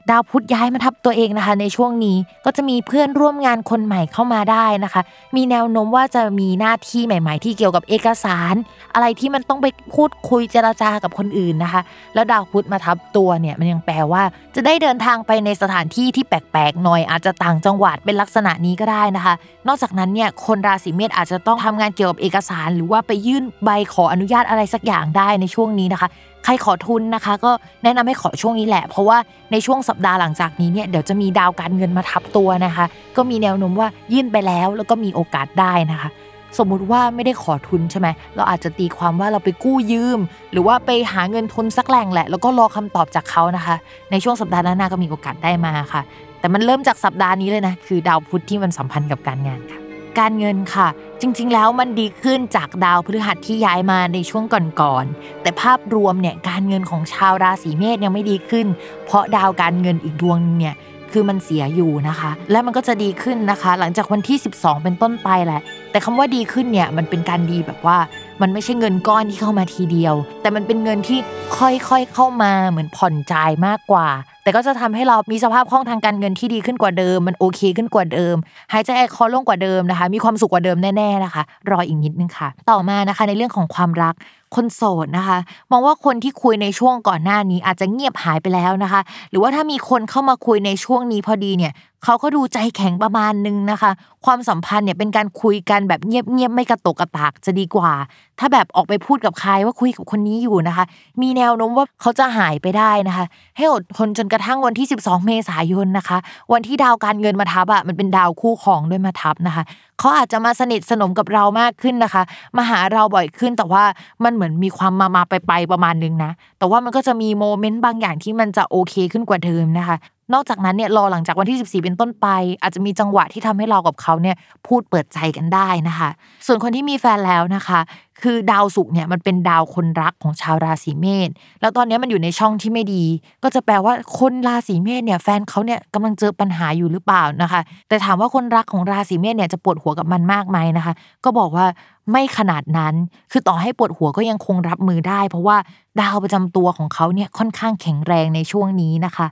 [0.09, 5.01] ดาวพุธย้ายมาทับตัวเองนะคะ ในช่วงนี้ก็จะมีเพื่อนร่วมงานคนใหม่เข้ามาได้นะคะ
[5.35, 8.53] มีแนวโน้มว่าจะมีหน้าที่ใหม่ๆ ที่เกี่ยวกับเอกสาร
[8.93, 11.81] อะไรที่มันต้องไปพูดคุยเจรจากับคนอื่นนะคะ
[12.13, 14.23] แล้วดาวพุธมาทับตัวเนี่ยมันยังแปลว่า
[14.55, 19.33] จะได้เดินทางไปในสถานที่ที่แปลกๆหน่อยอาจจะต่างจังหวัดเป็นลักษณะนี้ก็ได้นะคะ
[19.67, 26.09] นอกจากนั้นเนี่ยคนราศีเมษอาจจะต้องทำงานเกี่ยวกับเอกสาร หรือว่าไปยื่นใบขออนุญาตอะไรสักอย่างได้ในช่วงนี้นะคะ
[26.43, 27.51] ใครขอทุนนะคะ ก็
[27.83, 29.17] แนะนำให้ขอช่วงนี้แหละ เพราะว่า
[29.51, 32.85] ในช่วงสัปดาห์หลังจากนี้เนี่ยเดี๋ยวจะมีดาวการเงินมาทับตัวนะคะ
[33.17, 36.09] ก็มีแนวโน้มว่ายื่นไปแล้วแล้วก็มีโอกาสได้นะคะ
[36.57, 40.19] สมมุติว่าไม่ได้ขอทุนใช่ไหมเราอาจจะตีความว่าเราไปกู้ยืม
[40.51, 43.75] หรือว่าไปหาเงินทุนสักแหล่งแหละ แล้วก็รอคำตอบจากเขานะคะ
[44.11, 46.01] ในช่วงสัปดาห์หน้าก็มีโอกาสได้มาค่ะ
[46.39, 49.80] แต่มันเริ่มจากสัปดาห์นี้เลยนะคือดาวพุธที่มันสัมพันธ์กับการงานค่ะ
[50.19, 50.87] การเงินค่ะ
[51.21, 58.67] จริงๆ แล้วมันดีขึ้นจากดาวพฤหัสที่ย้ายมาในช่วงก่อนๆ แต่ภาพรวมเนี่ยการเงินของชาวราศีเมษยังไม่ดีขึ้น
[59.05, 60.75] เพราะดาวการเงินอีกดวงนึงเนี่ย
[61.11, 67.97] คือมันเสียอยู่นะคะ และมันก็จะดีขึ้นนะคะ หลังจากวันที่ 12 เป็นต้นไปแหละ แต่คำว่าดีขึ้นเนี่ยมันเป็นการดีแบบว่า
[68.41, 71.19] มันไม่ใช่เงินก้อนที่เข้ามาทีเดียว แต่มันเป็นเงินที่
[71.57, 74.07] ค่อยๆเข้ามาเหมือนผ่อนจ่ายมากกว่า
[74.43, 78.35] แต่ก็จะทำให้เรามีสภาพคล่องทางการเงินที่ดีขึ้นกว่าเดิม มันโอเคขึ้นกว่าเดิม
[78.73, 84.15] หายใจคอร์คอลงกว่าเดิมนะคะ มีความสุขกว่าเดิมแน่ๆนะคะ รออีกนิดนึงค่ะ ต่อมานะคะในเรื่องของความรัก
[84.55, 85.37] คนโสดนะคะ
[85.71, 91.73] มองว่าคนที่คุยในช่วงก่อนหน้านี้อาจจะเงียบหายไปแล้วนะคะ หรือว่าถ้ามีคนเข้ามาคุยในช่วงนี้พอดีเนี่ย
[92.03, 93.91] เขาก็ดูใจแข็งประมาณนึงนะคะ
[94.25, 97.91] ความสัมพันธ์เนี่ยเป็นการคุยกันแบบเงียบๆไม่กระตกกระตากจะดีกว่า
[98.39, 100.85] ถ้าแบบออกไปพูดกับใครว่าคุยกับคนนี้อยู่นะคะ
[101.21, 103.25] มีแนวโน้มว่าเขาจะหายไปได้นะคะ
[103.57, 106.17] ให้อดทนจนกระทั่งวันที่ 12 เมษายนนะคะ
[106.53, 109.63] วันที่ดาวการเงินมาทับอะมันเป็นดาวคู่ครองด้วยมาทับนะคะ
[110.01, 112.23] เขาอาจจะมาสนิทสนมกับเรามากขึ้นนะคะ
[112.57, 113.83] มาหาเราบ่อยขึ้นแต่ว่า
[114.23, 119.97] มันเหมือนมีความมามาไปไปประมาณนึงนะ แต่ว่ามันก็จะมีโมเมนต์บางอย่างที่มันจะโอเคขึ้นกว่าเดิมนะคะ
[120.33, 122.27] นอกจากนั้นเนี่ยรอหลังจากวันที่ 14 เป็นต้นไป
[122.61, 124.35] อาจจะมีจังหวะที่ทำให้เรากับเขาเนี่ย
[124.67, 126.09] พูดเปิดใจกันได้นะคะ
[126.45, 127.79] ส่วนคนที่มีแฟนแล้วนะคะ
[128.23, 131.29] คือดาวศุกร์เนี่ยมันเป็นดาวคนรักของชาวราศีเมษ
[131.61, 133.03] แล้วตอนนี้มันอยู่ในช่องที่ไม่ดี
[133.43, 140.93] ก็จะแปลว่าคนราศีเมษเนี่ยแฟนเขาเนี่ยกำลังเจอปัญหาอยู่หรือเปล่านะคะ แต่ถามว่าคนรักของราศีเมษเนี่ยจะปวดหัวกับมันมากไหมนะคะ
[141.23, 141.65] ก็บอกว่า
[142.11, 142.93] ไม่ขนาดนั้น
[143.31, 145.57] คือต่อให้ปวดหัวก็ยังคงรับมือได้ เพราะว่า
[146.01, 149.27] ดาวประจำตัวของเขาเนี่ยค่อนข้างแข็งแรงในช่วงนี้นะคะ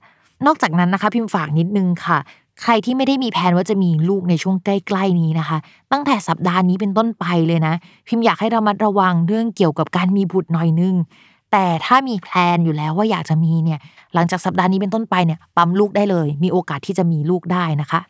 [0.46, 2.18] นอกจากนั้นนะคะ พิมพ์ฝากนิดนึงค่ะ
[2.64, 5.58] ใครที่ไม่ได้มีแผนว่าจะมีลูกในช่วงใกล้ๆนี้นะคะ
[5.92, 7.74] ตั้งแต่สัปดาห์นี้เป็นต้นไปเลยนะ
[8.08, 10.96] พิมพ์อยากให้ระมัดระวังเรื่องเกี่ยวกับการมีบุตรหน่อยนึง
[11.52, 13.80] แต่ถ้ามีแพลนอยู่แล้วว่าอยากจะมีเนี่ย
[14.14, 18.02] หลังจากสัปดาห์นี้เป็นต้นไปเนี่ยปั๊มลูกได้เลย มีโอกาสที่จะมีลูกได้นะคะ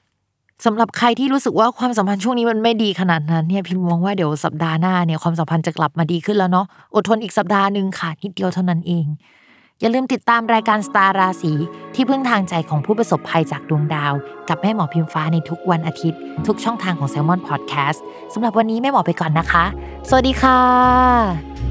[0.65, 9.05] สำหรับใครที่รู้สึกว่าความสัมพันธ์ช่วงนี้มันไม่ดีขนาดนั้นเนี่ยพิมพ์มองว่าเดี๋ยวสัปดาห์หน้าเนี่ยความสัมพันธ์จะกลับมาดีขึ้นแล้วเนาะอดทนอีกสัปดาห์หนึ่งค่ะนิดเดียวเท่านั้นเอง
[9.81, 11.53] อย่าลืมติดตามรายการสตาร์ราศี
[11.95, 14.13] ที่พึ่งทางใจของผู้ประสบภัยจากดวงดาว
[14.49, 17.99] กับแม่หมอพิมฟ้าในทุกวันอาทิตย์ ทุกช่องทางของ s ซ l m o n Podcast
[18.33, 19.65] สำหรับวันนี้แม่หมอไปก่อนนะคะ
[20.09, 21.68] สวัสดีค่ะ